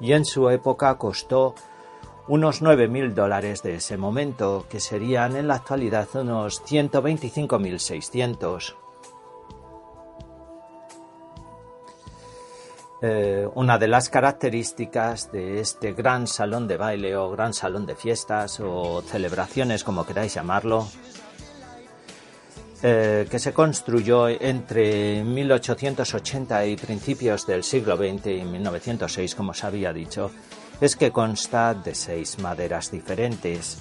y 0.00 0.14
en 0.14 0.24
su 0.24 0.48
época 0.48 0.96
costó 0.96 1.54
unos 2.26 2.62
9.000 2.62 3.12
dólares 3.12 3.62
de 3.62 3.74
ese 3.74 3.98
momento, 3.98 4.64
que 4.70 4.80
serían 4.80 5.36
en 5.36 5.48
la 5.48 5.56
actualidad 5.56 6.08
unos 6.14 6.64
125.600. 6.64 8.85
Eh, 13.02 13.46
una 13.54 13.76
de 13.76 13.88
las 13.88 14.08
características 14.08 15.30
de 15.30 15.60
este 15.60 15.92
gran 15.92 16.26
salón 16.26 16.66
de 16.66 16.78
baile 16.78 17.14
o 17.14 17.30
gran 17.30 17.52
salón 17.52 17.84
de 17.84 17.94
fiestas 17.94 18.58
o 18.60 19.02
celebraciones, 19.02 19.84
como 19.84 20.06
queráis 20.06 20.32
llamarlo, 20.32 20.88
eh, 22.82 23.26
que 23.30 23.38
se 23.38 23.52
construyó 23.52 24.28
entre 24.28 25.22
1880 25.22 26.66
y 26.66 26.76
principios 26.76 27.46
del 27.46 27.64
siglo 27.64 27.98
XX 27.98 28.26
y 28.28 28.44
1906, 28.44 29.34
como 29.34 29.50
os 29.50 29.62
había 29.62 29.92
dicho, 29.92 30.30
es 30.80 30.96
que 30.96 31.12
consta 31.12 31.74
de 31.74 31.94
seis 31.94 32.38
maderas 32.38 32.90
diferentes. 32.90 33.78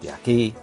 De 0.00 0.12
aquí 0.12 0.54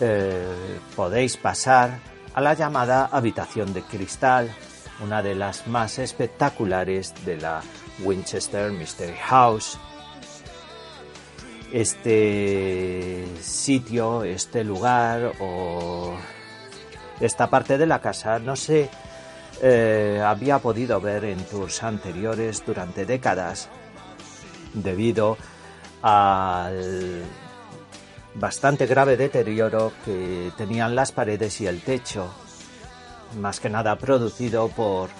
eh, 0.00 0.78
podéis 0.96 1.36
pasar 1.36 2.09
a 2.34 2.40
la 2.40 2.54
llamada 2.54 3.08
habitación 3.10 3.72
de 3.72 3.82
cristal, 3.82 4.50
una 5.02 5.22
de 5.22 5.34
las 5.34 5.66
más 5.66 5.98
espectaculares 5.98 7.14
de 7.24 7.36
la 7.38 7.62
Winchester 8.00 8.70
Mystery 8.70 9.16
House. 9.24 9.78
Este 11.72 13.26
sitio, 13.40 14.24
este 14.24 14.64
lugar 14.64 15.32
o 15.40 16.14
esta 17.20 17.48
parte 17.48 17.78
de 17.78 17.86
la 17.86 18.00
casa 18.00 18.38
no 18.38 18.56
se 18.56 18.88
eh, 19.62 20.22
había 20.24 20.58
podido 20.58 21.00
ver 21.00 21.24
en 21.24 21.38
tours 21.44 21.82
anteriores 21.82 22.64
durante 22.64 23.06
décadas 23.06 23.68
debido 24.74 25.36
al 26.02 27.22
bastante 28.34 28.86
grave 28.86 29.16
deterioro 29.16 29.92
que 30.04 30.52
tenían 30.56 30.94
las 30.94 31.12
paredes 31.12 31.60
y 31.60 31.66
el 31.66 31.80
techo, 31.82 32.32
más 33.38 33.60
que 33.60 33.70
nada 33.70 33.96
producido 33.96 34.68
por 34.68 35.10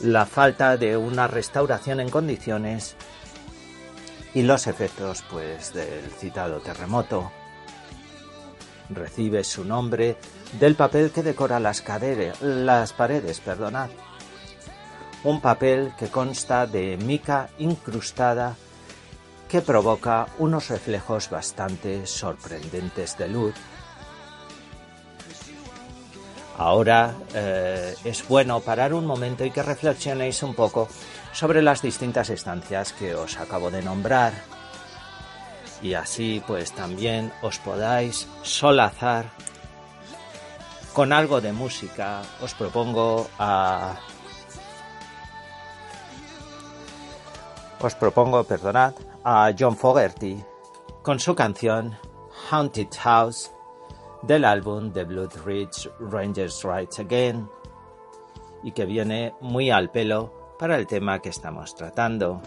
la 0.00 0.26
falta 0.26 0.76
de 0.76 0.96
una 0.96 1.26
restauración 1.26 2.00
en 2.00 2.10
condiciones 2.10 2.96
y 4.34 4.42
los 4.42 4.66
efectos 4.66 5.24
pues 5.30 5.72
del 5.72 6.10
citado 6.10 6.60
terremoto. 6.60 7.30
Recibe 8.90 9.44
su 9.44 9.64
nombre 9.64 10.16
del 10.58 10.74
papel 10.74 11.10
que 11.10 11.22
decora 11.22 11.60
las, 11.60 11.82
las 12.40 12.92
paredes, 12.92 13.40
perdonad. 13.40 13.90
Un 15.24 15.40
papel 15.40 15.92
que 15.98 16.08
consta 16.08 16.66
de 16.66 16.96
mica 16.96 17.50
incrustada 17.58 18.56
que 19.48 19.62
provoca 19.62 20.26
unos 20.38 20.68
reflejos 20.68 21.30
bastante 21.30 22.06
sorprendentes 22.06 23.16
de 23.16 23.28
luz. 23.28 23.54
Ahora 26.58 27.14
eh, 27.34 27.94
es 28.04 28.26
bueno 28.26 28.60
parar 28.60 28.92
un 28.92 29.06
momento 29.06 29.44
y 29.44 29.50
que 29.50 29.62
reflexionéis 29.62 30.42
un 30.42 30.54
poco 30.54 30.88
sobre 31.32 31.62
las 31.62 31.82
distintas 31.82 32.30
estancias 32.30 32.92
que 32.92 33.14
os 33.14 33.38
acabo 33.38 33.70
de 33.70 33.80
nombrar. 33.80 34.32
Y 35.80 35.94
así 35.94 36.42
pues 36.46 36.72
también 36.72 37.32
os 37.42 37.58
podáis 37.60 38.26
solazar 38.42 39.26
con 40.92 41.12
algo 41.12 41.40
de 41.40 41.52
música. 41.52 42.22
Os 42.42 42.54
propongo 42.54 43.30
a... 43.38 43.94
Os 47.78 47.94
propongo, 47.94 48.42
perdonad, 48.42 48.94
a 49.30 49.52
John 49.56 49.76
Fogerty 49.76 50.42
con 51.02 51.20
su 51.20 51.34
canción 51.34 51.94
Haunted 52.50 52.88
House 53.02 53.50
del 54.22 54.42
álbum 54.42 54.90
The 54.90 55.04
Blood 55.04 55.44
Ridge 55.44 55.90
Rangers 56.00 56.64
Rides 56.64 56.98
Again 56.98 57.46
y 58.62 58.72
que 58.72 58.86
viene 58.86 59.34
muy 59.42 59.68
al 59.68 59.90
pelo 59.90 60.56
para 60.58 60.76
el 60.76 60.86
tema 60.86 61.20
que 61.20 61.28
estamos 61.28 61.74
tratando. 61.74 62.40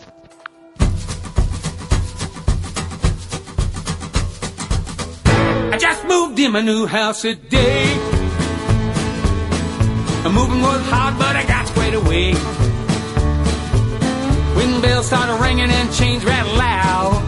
Bells 14.82 15.06
started 15.06 15.40
ringing 15.40 15.70
and 15.70 15.94
chains 15.94 16.26
rattled 16.26 16.58
loud, 16.58 17.22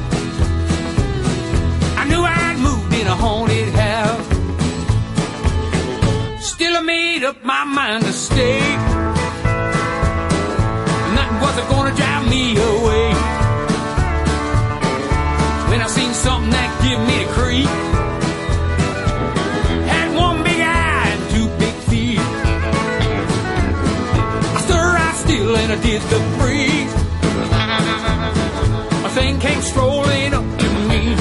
I 1.97 2.05
knew 2.09 2.23
I'd 2.23 2.57
moved 2.57 2.93
in 2.95 3.05
a 3.05 3.15
haunted 3.15 3.69
house. 3.75 4.27
Still, 6.43 6.77
I 6.77 6.81
made 6.81 7.23
up 7.23 7.43
my 7.43 7.63
mind 7.63 8.05
to 8.05 8.13
stay. 8.13 8.59
Nothing 11.15 11.39
wasn't 11.41 11.69
gonna 11.69 11.95
drive 11.95 12.27
me 12.27 12.57
away. 12.57 13.13
When 15.69 15.79
I 15.81 15.87
seen 15.87 16.13
something 16.13 16.49
that 16.49 16.69
give 16.81 16.99
me 17.09 17.23
a 17.23 17.27
creep. 17.37 17.69
Had 19.91 20.15
one 20.15 20.43
big 20.43 20.59
eye 20.59 20.83
thing 29.15 29.39
came 29.39 29.61
strolling 29.61 30.33
up 30.33 30.57
to 30.57 30.69
me. 30.87 31.15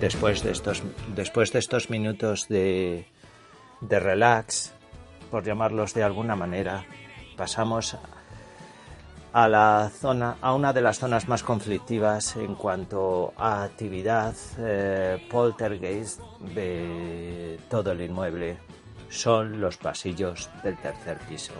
Después 0.00 0.42
de 0.42 0.52
estos, 0.52 0.82
después 1.14 1.52
de 1.52 1.58
estos 1.58 1.90
minutos 1.90 2.48
de, 2.48 3.06
de 3.80 4.00
relax, 4.00 4.72
por 5.30 5.44
llamarlos 5.44 5.92
de 5.92 6.02
alguna 6.02 6.36
manera, 6.36 6.86
pasamos 7.36 7.96
a 9.32 9.48
la 9.48 9.90
zona, 9.92 10.36
a 10.40 10.54
una 10.54 10.72
de 10.72 10.80
las 10.80 10.98
zonas 10.98 11.28
más 11.28 11.42
conflictivas 11.42 12.36
en 12.36 12.54
cuanto 12.54 13.32
a 13.36 13.62
actividad 13.62 14.34
eh, 14.58 15.24
poltergeist 15.30 16.20
de 16.54 17.58
todo 17.68 17.92
el 17.92 18.00
inmueble. 18.00 18.58
Son 19.08 19.60
los 19.60 19.76
pasillos 19.76 20.50
del 20.62 20.76
tercer 20.78 21.18
piso. 21.28 21.54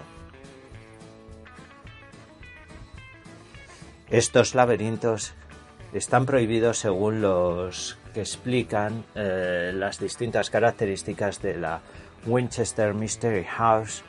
Estos 4.08 4.54
laberintos 4.56 5.34
están 5.92 6.26
prohibidos 6.26 6.78
según 6.78 7.20
los 7.20 7.96
que 8.12 8.20
explican 8.20 9.04
eh, 9.14 9.70
las 9.74 10.00
distintas 10.00 10.50
características 10.50 11.40
de 11.42 11.56
la 11.56 11.80
Winchester 12.26 12.92
Mystery 12.92 13.44
House 13.44 14.02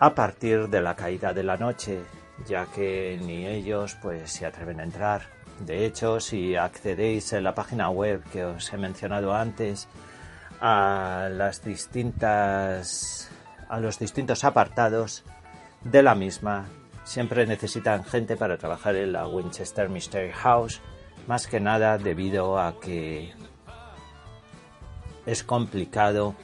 a 0.00 0.14
partir 0.14 0.68
de 0.68 0.80
la 0.80 0.94
caída 0.94 1.32
de 1.32 1.42
la 1.42 1.56
noche, 1.56 2.00
ya 2.46 2.66
que 2.66 3.18
ni 3.22 3.46
ellos 3.46 3.96
pues 4.00 4.30
se 4.30 4.46
atreven 4.46 4.80
a 4.80 4.84
entrar. 4.84 5.22
De 5.60 5.84
hecho, 5.84 6.20
si 6.20 6.54
accedéis 6.54 7.32
en 7.32 7.44
la 7.44 7.54
página 7.54 7.90
web 7.90 8.22
que 8.32 8.44
os 8.44 8.72
he 8.72 8.76
mencionado 8.76 9.34
antes 9.34 9.88
a 10.60 11.28
las 11.32 11.64
distintas 11.64 13.30
a 13.68 13.80
los 13.80 13.98
distintos 13.98 14.44
apartados 14.44 15.24
de 15.82 16.02
la 16.02 16.14
misma, 16.14 16.66
siempre 17.04 17.46
necesitan 17.46 18.04
gente 18.04 18.36
para 18.36 18.56
trabajar 18.56 18.96
en 18.96 19.12
la 19.12 19.26
Winchester 19.26 19.88
Mystery 19.90 20.32
House, 20.32 20.80
más 21.26 21.46
que 21.46 21.60
nada 21.60 21.98
debido 21.98 22.58
a 22.58 22.80
que 22.80 23.34
es 25.26 25.42
complicado 25.42 26.34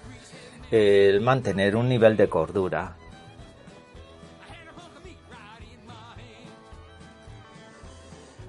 el 0.71 1.21
mantener 1.23 1.77
un 1.77 1.89
nivel 1.89 2.17
de 2.17 2.29
cordura 2.29 2.97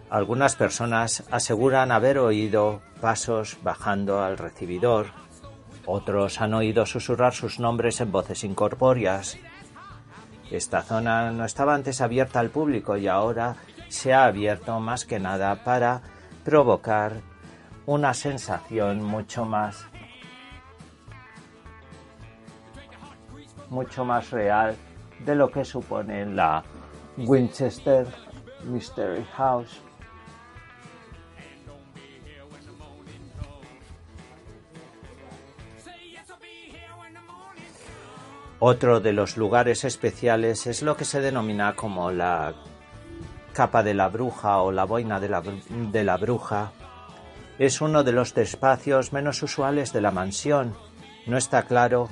Algunas 0.10 0.56
personas 0.56 1.24
aseguran 1.32 1.92
haber 1.92 2.20
oído 2.20 2.82
pasos 3.02 3.58
bajando 3.64 4.22
al 4.22 4.38
recibidor. 4.38 5.08
Otros 5.86 6.42
han 6.42 6.54
oído 6.54 6.86
susurrar 6.86 7.34
sus 7.34 7.60
nombres 7.60 8.02
en 8.02 8.12
voces 8.12 8.44
incorpóreas. 8.44 9.38
Esta 10.52 10.84
zona 10.84 11.32
no 11.32 11.44
estaba 11.44 11.74
antes 11.74 12.02
abierta 12.02 12.40
al 12.40 12.50
público 12.50 12.98
y 12.98 13.08
ahora 13.08 13.56
se 13.90 14.14
ha 14.14 14.26
abierto 14.26 14.80
más 14.80 15.06
que 15.06 15.20
nada 15.20 15.64
para 15.64 16.02
provocar 16.44 17.22
una 17.88 18.14
sensación 18.14 19.04
mucho 19.04 19.46
más 19.46 19.86
mucho 23.70 24.06
más 24.06 24.30
real 24.32 24.76
de 25.26 25.36
lo 25.36 25.50
que 25.50 25.66
supone 25.66 26.26
la 26.26 26.64
Winchester 27.18 28.08
Mystery 28.64 29.26
House. 29.36 29.85
Otro 38.60 39.02
de 39.02 39.12
los 39.12 39.36
lugares 39.36 39.84
especiales 39.84 40.66
es 40.66 40.82
lo 40.82 40.96
que 40.96 41.04
se 41.04 41.20
denomina 41.20 41.76
como 41.76 42.12
la 42.12 42.54
capa 43.54 43.84
de 43.84 43.94
la 43.94 44.08
bruja 44.08 44.60
o 44.60 44.72
la 44.72 44.86
boina 44.86 45.20
de 45.20 45.30
la, 46.04 46.18
bruja. 46.18 46.72
Es 47.60 47.82
uno 47.82 48.04
de 48.04 48.14
los 48.14 48.36
espacios 48.38 49.12
menos 49.12 49.44
usuales 49.44 49.92
de 49.92 50.02
la 50.02 50.12
mansión. 50.12 50.74
No 51.26 51.38
está 51.38 51.64
claro 51.64 52.10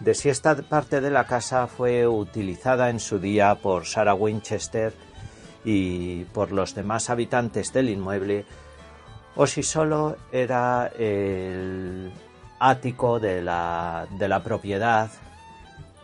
de 0.00 0.14
si 0.14 0.28
esta 0.28 0.54
parte 0.56 1.00
de 1.00 1.10
la 1.10 1.24
casa 1.24 1.66
fue 1.66 2.06
utilizada 2.06 2.90
en 2.90 3.00
su 3.00 3.18
día 3.18 3.54
por 3.54 3.86
Sarah 3.86 4.14
Winchester 4.14 4.92
y 5.64 6.24
por 6.24 6.52
los 6.52 6.74
demás 6.74 7.10
habitantes 7.10 7.72
del 7.72 7.90
inmueble 7.90 8.46
o 9.36 9.46
si 9.46 9.62
solo 9.62 10.16
era 10.32 10.90
el 10.98 12.12
ático 12.58 13.20
de 13.20 13.42
la, 13.42 14.06
de 14.10 14.28
la 14.28 14.42
propiedad 14.42 15.10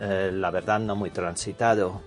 eh, 0.01 0.31
la 0.33 0.51
verdad 0.51 0.81
no 0.81 0.97
muy 0.97 1.11
transitado. 1.11 2.03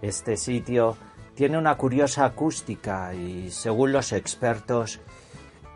Este 0.00 0.36
sitio 0.36 0.96
tiene 1.34 1.58
una 1.58 1.76
curiosa 1.76 2.24
acústica 2.24 3.14
y 3.14 3.50
según 3.50 3.92
los 3.92 4.12
expertos 4.12 5.00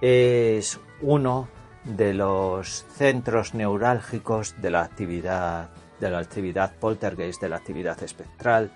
es 0.01 0.81
uno 1.01 1.49
de 1.85 2.15
los 2.15 2.85
centros 2.97 3.55
neurálgicos 3.55 4.61
de 4.61 4.71
la 4.71 4.83
actividad 4.83 5.71
de 6.03 6.11
la 6.11 6.19
actividad 6.19 6.75
poltergeist, 6.81 7.41
de 7.41 7.49
la 7.49 7.57
actividad 7.57 8.03
espectral, 8.03 8.73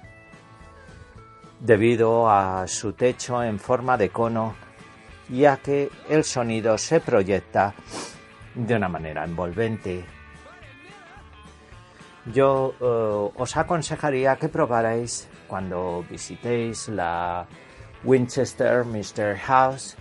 debido 1.59 2.31
a 2.31 2.69
su 2.69 2.93
techo 2.93 3.43
en 3.43 3.59
forma 3.59 3.99
de 3.99 4.11
cono 4.11 4.55
y 5.29 5.45
a 5.45 5.57
que 5.57 5.91
el 6.09 6.23
sonido 6.23 6.79
se 6.79 7.01
proyecta 7.01 7.75
de 8.55 8.77
una 8.77 8.89
manera 8.89 9.25
envolvente 9.25 10.05
yo 12.33 12.75
eh, 12.81 13.33
os 13.37 13.57
aconsejaría 13.57 14.37
que 14.37 14.49
probarais 14.49 15.29
cuando 15.47 16.05
visitéis 16.11 16.89
la 16.89 17.47
Winchester 18.05 18.85
Mystery 18.85 19.39
House 19.39 19.97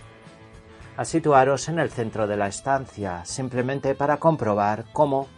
a 0.96 1.04
situaros 1.04 1.68
en 1.68 1.78
el 1.78 1.90
centro 1.90 2.26
de 2.26 2.36
la 2.36 2.48
estancia, 2.48 3.24
simplemente 3.24 3.94
para 3.94 4.16
comprobar 4.16 4.86
cómo, 4.92 5.28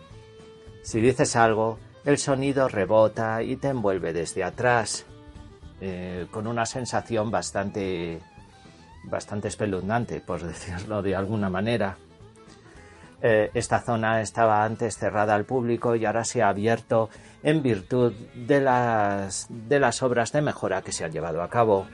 si 0.82 1.00
dices 1.00 1.34
algo, 1.34 1.78
el 2.04 2.16
sonido 2.16 2.68
rebota 2.68 3.42
y 3.42 3.56
te 3.56 3.68
envuelve 3.68 4.12
desde 4.12 4.44
atrás, 4.44 5.04
eh, 5.80 6.26
con 6.30 6.46
una 6.46 6.64
sensación 6.64 7.30
bastante, 7.30 8.20
bastante 9.04 9.48
espeluznante, 9.48 10.20
por 10.20 10.42
decirlo 10.46 11.02
de 11.02 11.16
alguna 11.16 11.50
manera. 11.50 11.96
Eh, 13.20 13.50
esta 13.54 13.80
zona 13.80 14.20
estaba 14.20 14.64
antes 14.64 14.96
cerrada 14.96 15.34
al 15.34 15.44
público 15.44 15.96
y 15.96 16.04
ahora 16.04 16.24
se 16.24 16.42
ha 16.42 16.48
abierto 16.48 17.10
en 17.42 17.62
virtud 17.62 18.12
de 18.34 18.60
las, 18.60 19.46
de 19.48 19.80
las 19.80 20.02
obras 20.02 20.30
de 20.32 20.42
mejora 20.42 20.82
que 20.82 20.92
se 20.92 21.04
han 21.04 21.10
llevado 21.10 21.42
a 21.42 21.50
cabo. 21.50 21.86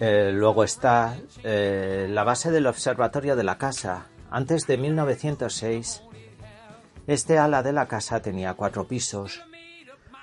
Eh, 0.00 0.30
luego 0.32 0.62
está 0.62 1.16
eh, 1.42 2.06
la 2.08 2.22
base 2.22 2.52
del 2.52 2.68
observatorio 2.68 3.34
de 3.34 3.42
la 3.42 3.58
casa. 3.58 4.06
Antes 4.30 4.66
de 4.68 4.76
1906, 4.78 6.02
este 7.08 7.38
ala 7.38 7.64
de 7.64 7.72
la 7.72 7.88
casa 7.88 8.20
tenía 8.20 8.54
cuatro 8.54 8.86
pisos, 8.86 9.42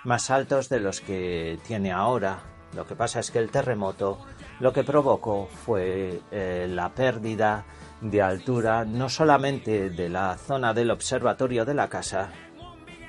más 0.05 0.29
altos 0.29 0.69
de 0.69 0.79
los 0.79 1.01
que 1.01 1.59
tiene 1.67 1.91
ahora. 1.91 2.39
Lo 2.73 2.85
que 2.85 2.95
pasa 2.95 3.19
es 3.19 3.31
que 3.31 3.39
el 3.39 3.51
terremoto 3.51 4.19
lo 4.59 4.71
que 4.71 4.83
provocó 4.83 5.47
fue 5.47 6.21
eh, 6.31 6.67
la 6.69 6.89
pérdida 6.89 7.65
de 8.01 8.21
altura 8.21 8.85
no 8.85 9.09
solamente 9.09 9.89
de 9.89 10.09
la 10.09 10.37
zona 10.37 10.73
del 10.73 10.91
observatorio 10.91 11.65
de 11.65 11.73
la 11.73 11.89
casa, 11.89 12.29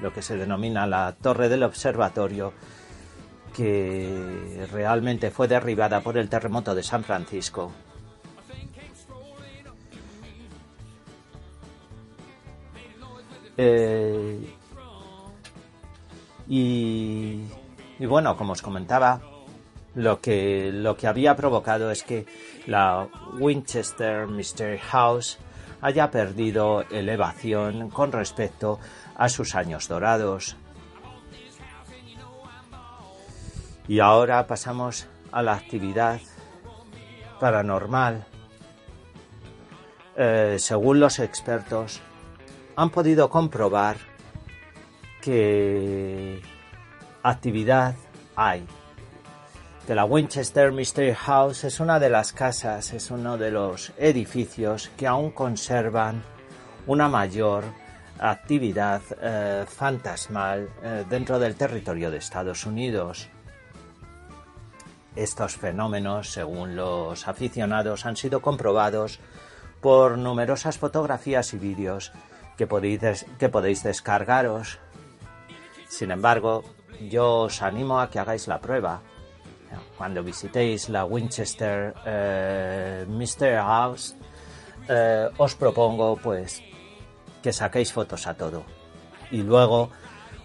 lo 0.00 0.12
que 0.12 0.22
se 0.22 0.36
denomina 0.36 0.86
la 0.86 1.14
torre 1.20 1.48
del 1.48 1.62
observatorio, 1.62 2.52
que 3.54 4.66
realmente 4.72 5.30
fue 5.30 5.48
derribada 5.48 6.00
por 6.00 6.18
el 6.18 6.28
terremoto 6.28 6.74
de 6.74 6.82
San 6.82 7.04
Francisco. 7.04 7.72
Eh, 13.58 14.54
y 16.48 17.40
bueno, 18.06 18.36
como 18.36 18.52
os 18.52 18.60
comentaba, 18.60 19.20
lo 19.96 20.20
que, 20.20 20.70
lo 20.72 20.94
que 20.94 21.06
había 21.06 21.34
provocado 21.36 21.90
es 21.90 22.02
que 22.02 22.26
la 22.66 23.08
Winchester 23.40 24.26
Mystery 24.26 24.78
House 24.78 25.38
haya 25.80 26.10
perdido 26.10 26.82
elevación 26.90 27.88
con 27.88 28.12
respecto 28.12 28.78
a 29.16 29.30
sus 29.30 29.54
años 29.54 29.88
dorados. 29.88 30.56
Y 33.88 34.00
ahora 34.00 34.46
pasamos 34.46 35.06
a 35.32 35.42
la 35.42 35.54
actividad 35.54 36.20
paranormal. 37.40 38.26
Eh, 40.16 40.56
según 40.58 41.00
los 41.00 41.18
expertos, 41.20 42.02
han 42.74 42.90
podido 42.90 43.30
comprobar 43.30 43.96
que 45.22 46.42
actividad 47.22 47.94
hay 48.34 48.66
de 49.86 49.94
la 49.94 50.04
Winchester 50.04 50.72
Mystery 50.72 51.14
House 51.14 51.62
es 51.62 51.78
una 51.78 52.00
de 52.00 52.10
las 52.10 52.32
casas, 52.32 52.92
es 52.92 53.12
uno 53.12 53.38
de 53.38 53.52
los 53.52 53.92
edificios 53.96 54.90
que 54.96 55.06
aún 55.06 55.30
conservan 55.30 56.24
una 56.88 57.08
mayor 57.08 57.62
actividad 58.18 59.00
eh, 59.22 59.64
fantasmal 59.68 60.68
eh, 60.82 61.04
dentro 61.08 61.38
del 61.38 61.54
territorio 61.54 62.10
de 62.10 62.18
Estados 62.18 62.66
Unidos. 62.66 63.28
Estos 65.14 65.56
fenómenos, 65.56 66.32
según 66.32 66.74
los 66.74 67.28
aficionados, 67.28 68.06
han 68.06 68.16
sido 68.16 68.42
comprobados 68.42 69.20
por 69.80 70.18
numerosas 70.18 70.78
fotografías 70.78 71.54
y 71.54 71.58
vídeos 71.58 72.12
que 72.56 72.66
podéis, 72.66 73.24
que 73.38 73.48
podéis 73.48 73.84
descargaros. 73.84 74.80
Sin 75.86 76.10
embargo, 76.10 76.64
yo 77.08 77.42
os 77.42 77.62
animo 77.62 78.00
a 78.00 78.10
que 78.10 78.18
hagáis 78.18 78.48
la 78.48 78.60
prueba 78.60 79.00
cuando 79.96 80.22
visitéis 80.22 80.88
la 80.88 81.04
Winchester 81.04 81.94
eh, 82.04 83.04
Mystery 83.08 83.56
House, 83.56 84.14
eh, 84.88 85.28
os 85.38 85.54
propongo 85.54 86.16
pues 86.16 86.62
que 87.42 87.52
saquéis 87.52 87.92
fotos 87.92 88.26
a 88.26 88.34
todo. 88.34 88.64
Y 89.30 89.42
luego 89.42 89.90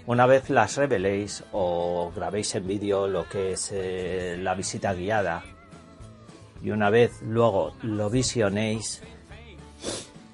una 0.06 0.26
vez 0.26 0.50
las 0.50 0.78
reveléis 0.78 1.44
o 1.52 2.12
grabéis 2.16 2.56
en 2.56 2.68
vídeo 2.68 3.08
lo 3.08 3.28
que 3.28 3.54
es 3.54 3.72
eh, 3.72 4.38
la 4.40 4.56
visita 4.56 4.94
guiada 4.94 5.44
y 6.64 6.72
una 6.72 6.90
vez 6.90 7.22
luego 7.22 7.74
lo 7.82 8.10
visionéis 8.10 9.02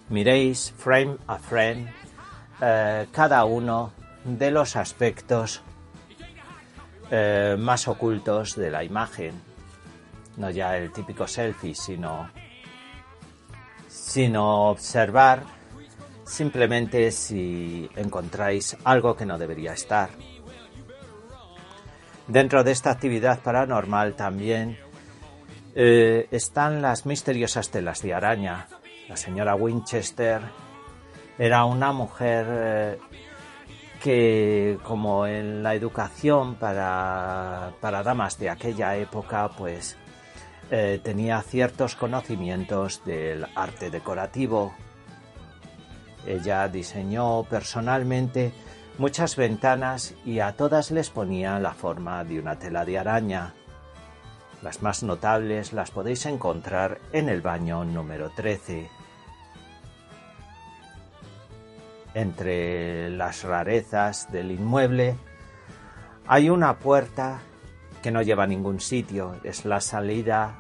miréis 0.09 0.73
frame 0.77 1.17
a 1.27 1.37
frame 1.37 1.93
cada 3.11 3.45
uno 3.45 3.91
de 4.23 4.51
los 4.51 4.75
aspectos 4.75 5.61
eh, 7.11 7.55
más 7.57 7.87
ocultos 7.87 8.55
de 8.55 8.69
la 8.69 8.83
imagen. 8.83 9.41
No 10.37 10.49
ya 10.49 10.77
el 10.77 10.91
típico 10.91 11.27
selfie, 11.27 11.73
sino, 11.73 12.29
sino 13.87 14.69
observar 14.69 15.43
simplemente 16.25 17.09
si 17.11 17.89
encontráis 17.95 18.77
algo 18.83 19.15
que 19.15 19.25
no 19.25 19.37
debería 19.37 19.73
estar. 19.73 20.09
Dentro 22.27 22.63
de 22.63 22.71
esta 22.71 22.91
actividad 22.91 23.39
paranormal 23.39 24.15
también 24.15 24.77
eh, 25.73 26.27
están 26.31 26.81
las 26.81 27.05
misteriosas 27.05 27.69
telas 27.69 28.01
de 28.01 28.13
araña. 28.13 28.67
La 29.07 29.15
señora 29.15 29.55
Winchester 29.55 30.41
era 31.37 31.63
una 31.65 31.93
mujer 31.93 32.45
eh, 32.49 32.99
que, 34.01 34.77
como 34.83 35.25
en 35.27 35.63
la 35.63 35.75
educación 35.75 36.55
para, 36.55 37.73
damas 37.81 38.37
de 38.37 38.49
aquella 38.49 38.95
época, 38.95 39.49
pues 39.57 39.97
eh, 40.71 40.99
tenía 41.03 41.41
ciertos 41.41 41.95
conocimientos 41.95 43.03
del 43.05 43.45
arte 43.55 43.89
decorativo. 43.89 44.73
Ella 46.25 46.67
diseñó 46.67 47.43
personalmente 47.43 48.53
muchas 48.97 49.35
ventanas 49.35 50.13
y 50.25 50.39
a 50.39 50.53
todas 50.53 50.91
les 50.91 51.09
ponía 51.09 51.59
la 51.59 51.73
forma 51.73 52.23
de 52.23 52.39
una 52.39 52.59
tela 52.59 52.85
de 52.85 52.97
araña. 52.97 53.53
Las 54.61 54.81
más 54.81 55.03
notables 55.03 55.71
las 55.71 55.91
podéis 55.91 56.25
encontrar 56.25 56.99
en 57.13 57.29
el 57.29 57.41
baño 57.41 57.85
número 57.85 58.31
13. 58.31 58.96
Entre 62.17 63.11
las 63.11 63.43
rarezas 63.43 64.31
del 64.31 64.49
inmueble 64.49 65.15
hay 66.25 66.49
una 66.49 66.79
puerta 66.79 67.41
que 68.01 68.09
no 68.09 68.23
lleva 68.23 68.45
a 68.45 68.47
ningún 68.47 68.79
sitio, 68.79 69.39
es 69.43 69.65
la 69.65 69.79
salida 69.79 70.55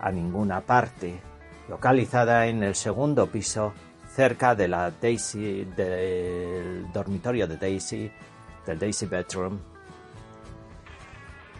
a 0.00 0.10
ninguna 0.10 0.62
parte, 0.62 1.20
localizada 1.68 2.48
en 2.48 2.64
el 2.64 2.74
segundo 2.74 3.28
piso 3.28 3.72
cerca 4.16 4.56
de 4.56 4.66
la 4.66 4.90
Daisy, 4.90 5.64
del 5.76 6.90
dormitorio 6.92 7.46
de 7.46 7.56
Daisy, 7.56 8.10
del 8.66 8.76
Daisy 8.76 9.06
Bedroom. 9.06 9.60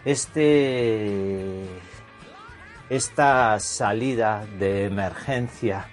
Este, 0.03 1.63
esta 2.89 3.61
salida 3.61 4.45
de 4.59 4.87
emergencia 4.87 5.87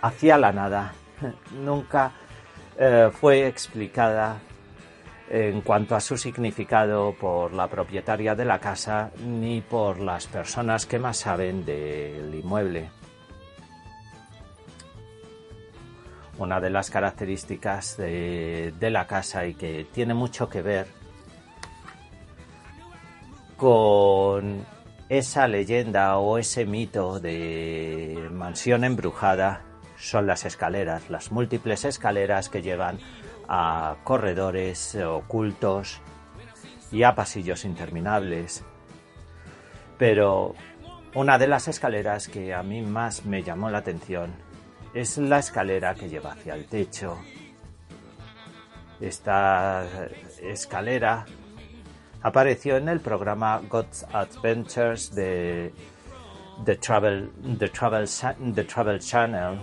hacia 0.00 0.38
la 0.38 0.50
nada 0.50 0.94
nunca 1.62 2.12
eh, 2.78 3.10
fue 3.12 3.46
explicada 3.46 4.38
en 5.28 5.62
cuanto 5.62 5.96
a 5.96 6.00
su 6.00 6.16
significado 6.16 7.14
por 7.18 7.52
la 7.52 7.68
propietaria 7.68 8.34
de 8.34 8.44
la 8.44 8.58
casa 8.58 9.10
ni 9.26 9.60
por 9.60 9.98
las 9.98 10.26
personas 10.26 10.84
que 10.84 10.98
más 10.98 11.18
saben 11.18 11.64
del 11.64 12.34
inmueble. 12.34 12.90
una 16.38 16.60
de 16.60 16.70
las 16.70 16.90
características 16.90 17.96
de, 17.96 18.72
la 18.80 19.06
casa 19.06 19.46
y 19.46 19.54
que 19.54 19.86
tiene 19.92 20.14
mucho 20.14 20.48
que 20.48 20.62
ver 20.62 20.86
con 23.56 24.64
esa 25.08 25.46
leyenda 25.46 26.18
o 26.18 26.38
ese 26.38 26.64
mito 26.64 27.20
de 27.20 28.28
mansión 28.32 28.82
embrujada 28.84 29.62
son 30.02 30.26
las 30.26 30.44
escaleras, 30.44 31.10
las 31.10 31.30
múltiples 31.30 31.84
escaleras 31.84 32.48
que 32.48 32.60
llevan 32.60 32.98
a 33.48 33.96
corredores 34.02 34.96
ocultos 34.96 36.00
y 36.90 37.04
a 37.04 37.14
pasillos 37.14 37.64
interminables. 37.64 38.64
Pero 39.98 40.54
una 41.14 41.38
de 41.38 41.46
las 41.46 41.68
escaleras 41.68 42.26
que 42.26 42.52
a 42.52 42.64
mí 42.64 42.82
más 42.82 43.24
me 43.24 43.44
llamó 43.44 43.70
la 43.70 43.78
atención 43.78 44.32
es 44.92 45.18
la 45.18 45.38
escalera 45.38 45.94
que 45.94 46.08
lleva 46.08 46.32
hacia 46.32 46.54
el 46.54 46.66
techo. 46.66 47.16
Esta 49.00 49.86
escalera 50.42 51.24
apareció 52.22 52.76
en 52.76 52.88
el 52.88 52.98
programa 52.98 53.62
God's 53.68 54.04
Adventures 54.12 55.14
de 55.14 55.72
The 56.64 56.76
Travel, 56.76 57.30
The 57.58 57.68
Travel, 57.68 58.08
The 58.54 58.64
Travel 58.64 58.98
Channel 58.98 59.62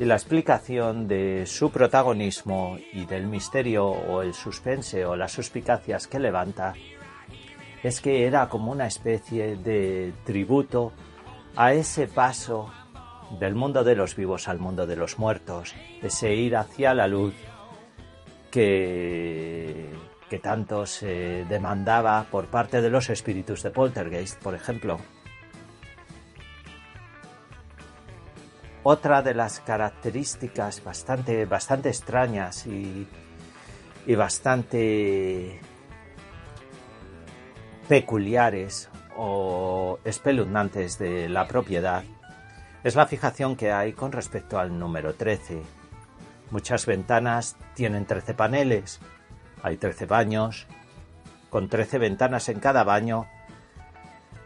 y 0.00 0.06
la 0.06 0.14
explicación 0.14 1.06
de 1.06 1.44
su 1.44 1.70
protagonismo 1.70 2.78
y 2.94 3.04
del 3.04 3.26
misterio 3.26 3.86
o 3.86 4.22
el 4.22 4.32
suspense 4.32 5.04
o 5.04 5.14
las 5.14 5.30
suspicacias 5.30 6.06
que 6.06 6.18
levanta 6.18 6.72
es 7.82 8.00
que 8.00 8.26
era 8.26 8.48
como 8.48 8.72
una 8.72 8.86
especie 8.86 9.56
de 9.56 10.14
tributo 10.24 10.92
a 11.54 11.74
ese 11.74 12.06
paso 12.06 12.72
del 13.38 13.54
mundo 13.54 13.84
de 13.84 13.94
los 13.94 14.16
vivos 14.16 14.48
al 14.48 14.58
mundo 14.58 14.86
de 14.86 14.96
los 14.96 15.18
muertos, 15.18 15.74
ese 16.00 16.34
ir 16.34 16.56
hacia 16.56 16.94
la 16.94 17.06
luz 17.06 17.34
que, 18.50 19.90
que 20.30 20.38
tanto 20.38 20.86
se 20.86 21.44
demandaba 21.44 22.24
por 22.30 22.46
parte 22.46 22.80
de 22.80 22.88
los 22.88 23.10
espíritus 23.10 23.62
de 23.62 23.70
Poltergeist, 23.70 24.42
por 24.42 24.54
ejemplo. 24.54 24.98
Otra 28.82 29.20
de 29.20 29.34
las 29.34 29.60
características 29.60 30.82
bastante, 30.82 31.44
bastante 31.44 31.90
extrañas 31.90 32.66
y, 32.66 33.06
y 34.06 34.14
bastante 34.14 35.60
peculiares 37.88 38.88
o 39.16 39.98
espeluznantes 40.04 40.98
de 40.98 41.28
la 41.28 41.46
propiedad 41.46 42.04
es 42.82 42.94
la 42.94 43.06
fijación 43.06 43.54
que 43.56 43.70
hay 43.70 43.92
con 43.92 44.12
respecto 44.12 44.58
al 44.58 44.78
número 44.78 45.14
13. 45.14 45.62
Muchas 46.50 46.86
ventanas 46.86 47.56
tienen 47.74 48.06
13 48.06 48.32
paneles, 48.32 48.98
hay 49.62 49.76
13 49.76 50.06
baños, 50.06 50.66
con 51.50 51.68
13 51.68 51.98
ventanas 51.98 52.48
en 52.48 52.60
cada 52.60 52.82
baño. 52.82 53.26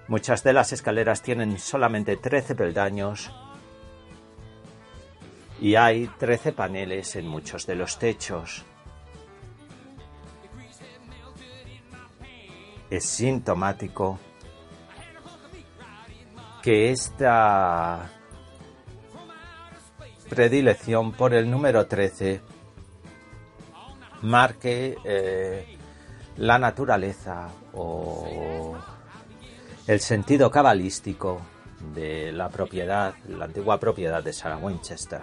Muchas 0.09 0.43
de 0.43 0.53
las 0.53 0.73
escaleras 0.73 1.23
tienen 1.23 1.59
solamente 1.61 2.17
13 2.17 2.57
peldaños 2.57 3.31
y 5.65 5.77
hay 5.77 6.09
13 6.09 6.53
paneles 6.53 7.17
en 7.17 7.27
muchos 7.27 7.67
de 7.67 7.75
los 7.75 7.99
techos. 7.99 8.67
Es 12.91 13.07
sintomático 13.07 14.19
que 16.63 16.91
esta 16.91 18.11
predilección 20.29 21.13
por 21.13 21.33
el 21.33 21.51
número 21.51 21.87
13 21.87 22.43
marque 24.21 24.99
eh, 25.03 25.79
la 26.37 26.59
naturaleza 26.59 27.49
o 27.73 28.77
el 29.87 30.01
sentido 30.01 30.51
cabalístico 30.51 31.41
de 31.95 32.33
la 32.33 32.51
propiedad, 32.51 33.15
la 33.29 33.47
antigua 33.47 33.81
propiedad 33.81 34.23
de 34.23 34.35
Sarah 34.35 34.59
Winchester. 34.59 35.23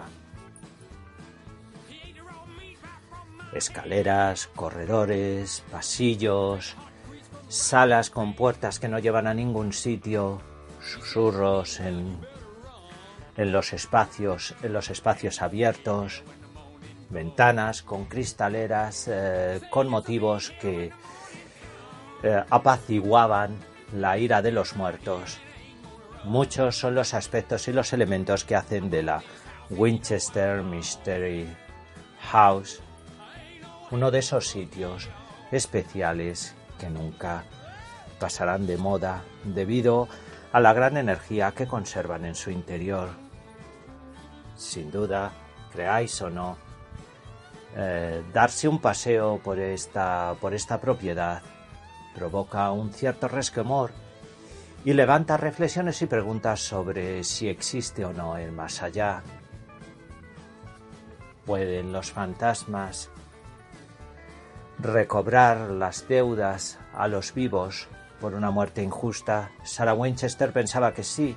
Escaleras, 3.52 4.48
corredores, 4.54 5.62
pasillos, 5.70 6.74
salas 7.48 8.10
con 8.10 8.34
puertas 8.34 8.78
que 8.78 8.88
no 8.88 8.98
llevan 8.98 9.26
a 9.26 9.34
ningún 9.34 9.72
sitio, 9.72 10.40
susurros 10.80 11.80
en 11.80 12.18
en 13.36 13.52
los 13.52 13.72
espacios, 13.72 14.54
en 14.62 14.72
los 14.72 14.90
espacios 14.90 15.42
abiertos, 15.42 16.22
ventanas 17.10 17.82
con 17.82 18.06
cristaleras, 18.06 19.08
eh, 19.10 19.60
con 19.70 19.88
motivos 19.88 20.52
que 20.60 20.90
eh, 22.22 22.44
apaciguaban 22.50 23.56
la 23.94 24.18
ira 24.18 24.42
de 24.42 24.52
los 24.52 24.76
muertos. 24.76 25.38
Muchos 26.24 26.76
son 26.76 26.94
los 26.94 27.14
aspectos 27.14 27.66
y 27.68 27.72
los 27.72 27.92
elementos 27.92 28.44
que 28.44 28.54
hacen 28.54 28.90
de 28.90 29.02
la 29.02 29.22
Winchester 29.70 30.62
Mystery 30.62 31.48
House 32.30 32.80
uno 33.92 34.10
de 34.10 34.20
esos 34.20 34.48
sitios 34.48 35.08
especiales 35.50 36.54
que 36.80 36.88
nunca 36.88 37.44
pasarán 38.18 38.66
de 38.66 38.78
moda 38.78 39.22
debido 39.44 40.08
a 40.50 40.60
la 40.60 40.72
gran 40.72 40.96
energía 40.96 41.52
que 41.52 41.66
conservan 41.66 42.24
en 42.24 42.34
su 42.34 42.50
interior. 42.50 43.10
Sin 44.56 44.90
duda, 44.90 45.32
creáis 45.70 46.20
o 46.22 46.30
no, 46.30 46.56
eh, 47.76 48.22
darse 48.32 48.66
un 48.66 48.80
paseo 48.80 49.38
por 49.44 49.58
esta, 49.58 50.36
por 50.40 50.54
esta 50.54 50.80
propiedad 50.80 51.42
provoca 52.14 52.70
un 52.72 52.92
cierto 52.92 53.28
resquemor 53.28 53.90
y 54.84 54.94
levanta 54.94 55.36
reflexiones 55.36 56.00
y 56.02 56.06
preguntas 56.06 56.60
sobre 56.60 57.24
si 57.24 57.48
existe 57.48 58.04
o 58.04 58.12
no 58.12 58.38
el 58.38 58.52
más 58.52 58.82
allá. 58.82 59.22
¿Pueden 61.44 61.92
los 61.92 62.10
fantasmas 62.10 63.10
recobrar 64.82 65.70
las 65.70 66.08
deudas 66.08 66.78
a 66.92 67.06
los 67.06 67.34
vivos 67.34 67.88
por 68.20 68.34
una 68.34 68.50
muerte 68.50 68.82
injusta, 68.82 69.52
Sarah 69.62 69.94
Winchester 69.94 70.52
pensaba 70.52 70.92
que 70.92 71.04
sí, 71.04 71.36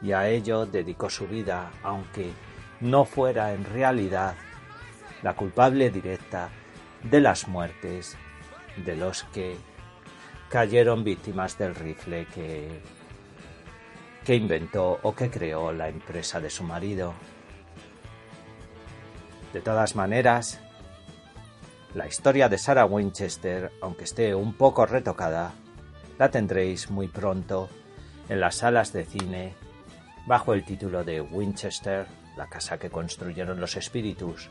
y 0.00 0.12
a 0.12 0.28
ello 0.28 0.64
dedicó 0.64 1.10
su 1.10 1.26
vida, 1.26 1.70
aunque 1.82 2.32
no 2.80 3.04
fuera 3.04 3.52
en 3.52 3.64
realidad 3.64 4.34
la 5.22 5.34
culpable 5.34 5.90
directa 5.90 6.48
de 7.02 7.20
las 7.20 7.46
muertes 7.46 8.16
de 8.84 8.96
los 8.96 9.24
que 9.24 9.56
cayeron 10.48 11.04
víctimas 11.04 11.58
del 11.58 11.74
rifle 11.74 12.26
que, 12.34 12.80
que 14.24 14.34
inventó 14.34 14.98
o 15.02 15.14
que 15.14 15.30
creó 15.30 15.72
la 15.72 15.88
empresa 15.88 16.40
de 16.40 16.50
su 16.50 16.64
marido. 16.64 17.12
De 19.52 19.60
todas 19.60 19.94
maneras, 19.94 20.60
la 21.94 22.08
historia 22.08 22.48
de 22.48 22.58
Sarah 22.58 22.86
Winchester, 22.86 23.70
aunque 23.80 24.04
esté 24.04 24.34
un 24.34 24.54
poco 24.54 24.84
retocada, 24.84 25.52
la 26.18 26.28
tendréis 26.28 26.90
muy 26.90 27.06
pronto 27.06 27.68
en 28.28 28.40
las 28.40 28.56
salas 28.56 28.92
de 28.92 29.04
cine 29.04 29.54
bajo 30.26 30.54
el 30.54 30.64
título 30.64 31.04
de 31.04 31.20
Winchester, 31.20 32.06
la 32.36 32.48
casa 32.48 32.78
que 32.78 32.90
construyeron 32.90 33.60
los 33.60 33.76
espíritus. 33.76 34.50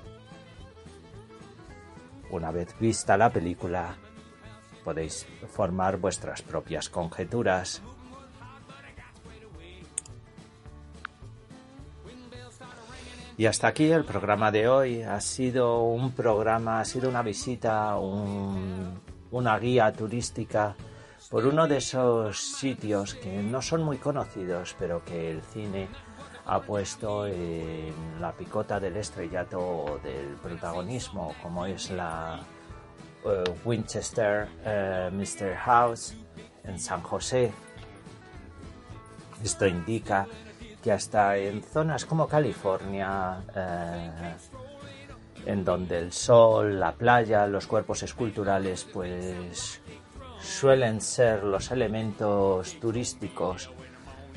Una 2.29 2.51
vez 2.51 2.75
vista 2.79 3.17
la 3.17 3.29
película, 3.29 3.97
podéis 4.85 5.25
formar 5.49 5.97
vuestras 5.97 6.41
propias 6.41 6.89
conjeturas. 6.89 7.81
Y 13.35 13.47
hasta 13.47 13.67
aquí 13.67 13.91
el 13.91 14.05
programa 14.05 14.51
de 14.51 14.67
hoy. 14.67 15.01
Ha 15.01 15.19
sido 15.19 15.81
un 15.83 16.11
programa, 16.11 16.79
ha 16.79 16.85
sido 16.85 17.09
una 17.09 17.23
visita, 17.23 17.97
una 17.97 19.59
guía 19.59 19.91
turística 19.91 20.75
por 21.31 21.47
uno 21.47 21.67
de 21.67 21.77
esos 21.77 22.37
sitios 22.39 23.15
que 23.15 23.41
no 23.41 23.61
son 23.61 23.83
muy 23.83 23.97
conocidos, 23.97 24.75
pero 24.77 25.03
que 25.03 25.31
el 25.31 25.41
cine 25.41 25.87
ha 26.45 26.59
puesto 26.59 27.25
en 27.25 28.21
la 28.21 28.33
picota 28.33 28.79
del 28.79 28.97
estrellato 28.97 29.99
del 30.03 30.35
protagonismo, 30.35 31.33
como 31.41 31.65
es 31.65 31.89
la 31.89 32.39
eh, 33.25 33.43
Winchester 33.65 34.47
uh, 34.63 35.15
Mr. 35.15 35.55
House 35.55 36.13
en 36.65 36.77
San 36.77 37.01
José. 37.01 37.51
Esto 39.43 39.65
indica 39.65 40.27
que 40.83 40.91
hasta 40.91 41.37
en 41.37 41.63
zonas 41.63 42.05
como 42.05 42.27
California, 42.27 43.37
eh, 43.55 44.35
en 45.45 45.63
donde 45.63 45.97
el 45.97 46.11
sol, 46.11 46.77
la 46.77 46.91
playa, 46.91 47.47
los 47.47 47.67
cuerpos 47.67 48.03
esculturales, 48.03 48.85
pues 48.91 49.81
suelen 50.41 50.99
ser 50.99 51.43
los 51.43 51.71
elementos 51.71 52.77
turísticos 52.81 53.71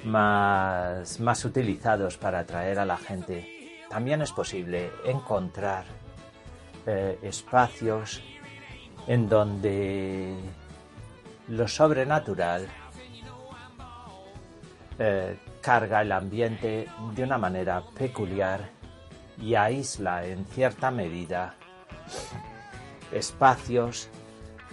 más, 0.04 1.18
más 1.18 1.44
utilizados 1.44 2.16
para 2.16 2.38
atraer 2.38 2.78
a 2.78 2.86
la 2.86 2.96
gente, 2.96 3.82
también 3.90 4.22
es 4.22 4.30
posible 4.30 4.92
encontrar 5.04 5.84
eh, 6.86 7.18
espacios 7.22 8.22
en 9.08 9.28
donde 9.28 10.36
lo 11.48 11.66
sobrenatural 11.66 12.68
eh, 14.98 15.36
carga 15.66 16.02
el 16.02 16.12
ambiente 16.12 16.86
de 17.16 17.22
una 17.24 17.38
manera 17.38 17.82
peculiar 17.98 18.70
y 19.42 19.56
aísla 19.56 20.24
en 20.24 20.44
cierta 20.46 20.92
medida 20.92 21.56
espacios 23.10 24.08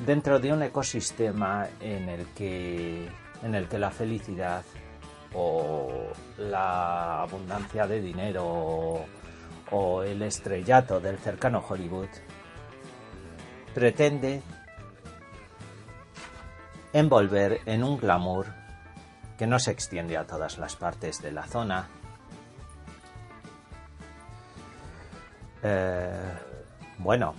dentro 0.05 0.37
de 0.39 0.53
un 0.53 0.61
ecosistema 0.61 1.67
en 1.79 2.09
el 2.09 2.27
que, 2.35 3.09
en 3.41 3.55
el 3.55 3.67
que 3.67 3.79
la 3.79 3.89
felicidad 3.89 4.63
o 5.33 6.11
la 6.37 7.23
abundancia 7.23 7.87
de 7.87 7.99
dinero 7.99 9.03
o 9.71 10.03
el 10.03 10.21
estrellato 10.21 10.99
del 10.99 11.17
cercano 11.17 11.65
Hollywood 11.67 12.09
pretende 13.73 14.43
envolver 16.93 17.61
en 17.65 17.83
un 17.83 17.97
glamour 17.97 18.62
que 19.43 19.47
no 19.47 19.59
se 19.59 19.71
extiende 19.71 20.15
a 20.15 20.25
todas 20.25 20.57
las 20.57 20.77
partes 20.77 21.21
de 21.21 21.33
la 21.33 21.43
zona. 21.43 21.89
Eh, 25.61 26.31
bueno, 26.99 27.35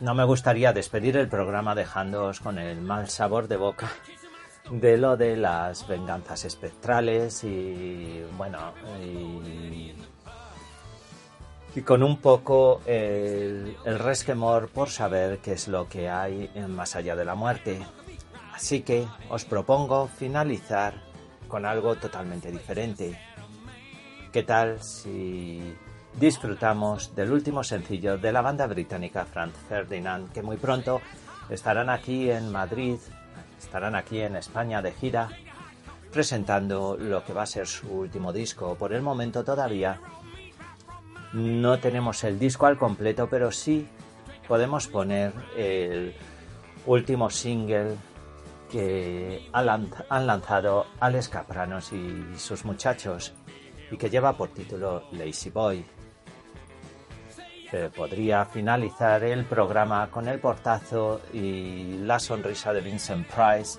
no 0.00 0.14
me 0.14 0.24
gustaría 0.24 0.74
despedir 0.74 1.16
el 1.16 1.30
programa 1.30 1.74
dejándoos 1.74 2.40
con 2.40 2.58
el 2.58 2.82
mal 2.82 3.08
sabor 3.08 3.48
de 3.48 3.56
boca 3.56 3.88
de 4.70 4.98
lo 4.98 5.16
de 5.16 5.38
las 5.38 5.88
venganzas 5.88 6.44
espectrales 6.44 7.42
y 7.42 8.22
bueno 8.36 8.74
y, 9.02 9.94
con 11.82 12.02
un 12.02 12.18
poco 12.18 12.82
el, 12.84 13.78
el, 13.86 13.98
resquemor 13.98 14.68
por 14.68 14.90
saber 14.90 15.38
qué 15.38 15.52
es 15.52 15.68
lo 15.68 15.88
que 15.88 16.10
hay 16.10 16.50
más 16.68 16.96
allá 16.96 17.16
de 17.16 17.24
la 17.24 17.34
muerte. 17.34 17.80
Así 18.52 18.82
que 18.82 19.06
os 19.30 19.46
propongo 19.46 20.06
finalizar 20.06 21.09
con 21.50 21.66
algo 21.66 21.96
totalmente 21.96 22.50
diferente. 22.50 23.20
¿Qué 24.32 24.44
tal 24.44 24.80
si 24.82 25.74
disfrutamos 26.18 27.14
del 27.14 27.32
último 27.32 27.62
sencillo 27.62 28.16
de 28.16 28.32
la 28.32 28.40
banda 28.40 28.66
británica 28.66 29.26
Franz 29.26 29.54
Ferdinand, 29.68 30.32
que 30.32 30.42
muy 30.42 30.56
pronto 30.56 31.00
estarán 31.50 31.90
aquí 31.90 32.30
en 32.30 32.50
Madrid, 32.50 32.96
estarán 33.58 33.96
aquí 33.96 34.20
en 34.20 34.36
España 34.36 34.80
de 34.80 34.92
gira, 34.92 35.28
presentando 36.12 36.96
lo 36.96 37.24
que 37.24 37.32
va 37.32 37.42
a 37.42 37.46
ser 37.46 37.66
su 37.66 37.88
último 37.88 38.32
disco. 38.32 38.76
Por 38.76 38.92
el 38.92 39.02
momento 39.02 39.44
todavía 39.44 40.00
no 41.32 41.78
tenemos 41.78 42.24
el 42.24 42.38
disco 42.38 42.66
al 42.66 42.78
completo, 42.78 43.28
pero 43.28 43.50
sí 43.50 43.86
podemos 44.48 44.86
poner 44.86 45.32
el 45.56 46.14
último 46.86 47.30
single 47.30 47.96
que 48.70 49.48
han 49.52 50.26
lanzado 50.26 50.86
Alex 51.00 51.28
Capranos 51.28 51.92
y 51.92 52.36
sus 52.36 52.64
muchachos 52.64 53.34
y 53.90 53.96
que 53.96 54.08
lleva 54.08 54.36
por 54.36 54.50
título 54.50 55.04
Lazy 55.12 55.50
Boy 55.50 55.84
podría 57.94 58.44
finalizar 58.44 59.22
el 59.24 59.44
programa 59.44 60.08
con 60.10 60.28
el 60.28 60.40
portazo 60.40 61.20
y 61.32 61.98
la 61.98 62.18
sonrisa 62.18 62.72
de 62.72 62.80
Vincent 62.80 63.26
Price, 63.28 63.78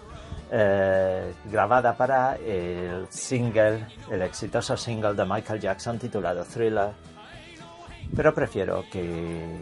eh, 0.52 1.34
grabada 1.46 1.96
para 1.96 2.36
el 2.36 3.08
single, 3.10 3.86
el 4.10 4.22
exitoso 4.22 4.78
single 4.78 5.14
de 5.14 5.26
Michael 5.26 5.60
Jackson 5.60 6.00
titulado 6.00 6.44
Thriller. 6.46 6.92
Pero 8.16 8.34
prefiero 8.34 8.86
que 8.92 9.60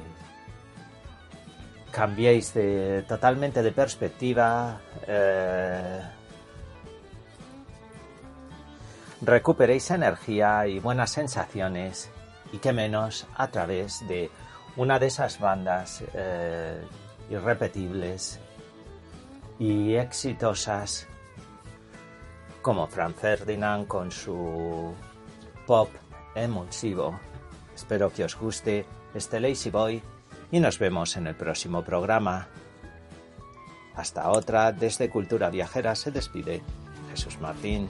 cambiéis 1.91 2.54
de, 2.54 3.04
totalmente 3.08 3.62
de 3.62 3.71
perspectiva. 3.71 4.80
Eh, 5.08 6.02
recuperéis 9.21 9.91
energía 9.91 10.67
y 10.67 10.80
buenas 10.80 11.12
sensaciones 11.12 12.10
y 12.52 12.58
qué 12.58 12.73
menos 12.73 13.28
a 13.36 13.47
través 13.49 14.08
de 14.08 14.30
una 14.75 14.99
de 14.99 15.08
esas 15.08 15.39
bandas 15.39 16.04
eh, 16.13 16.82
irrepetibles 17.30 18.39
y 19.60 19.95
exitosas 19.95 21.08
como 22.62 22.88
Franz 22.88 23.15
Ferdinand 23.15 23.88
con 23.88 24.12
su 24.12 24.93
pop 25.65 25.89
emulsivo. 26.36 27.19
Espero 27.75 28.12
que 28.12 28.23
os 28.23 28.38
guste 28.38 28.86
este 29.13 29.39
Lazy 29.39 29.69
Boy 29.69 30.02
y 30.52 30.60
nos 30.60 30.80
vemos 30.80 31.16
en 31.18 31.28
el 31.28 31.36
próximo 31.36 31.84
programa. 31.84 32.48
Hasta 33.96 34.30
otra, 34.30 34.71
desde 34.71 35.10
Cultura 35.10 35.50
Viajera 35.50 35.96
se 35.96 36.12
despide 36.12 36.62
Jesús 37.12 37.40
Martín. 37.40 37.90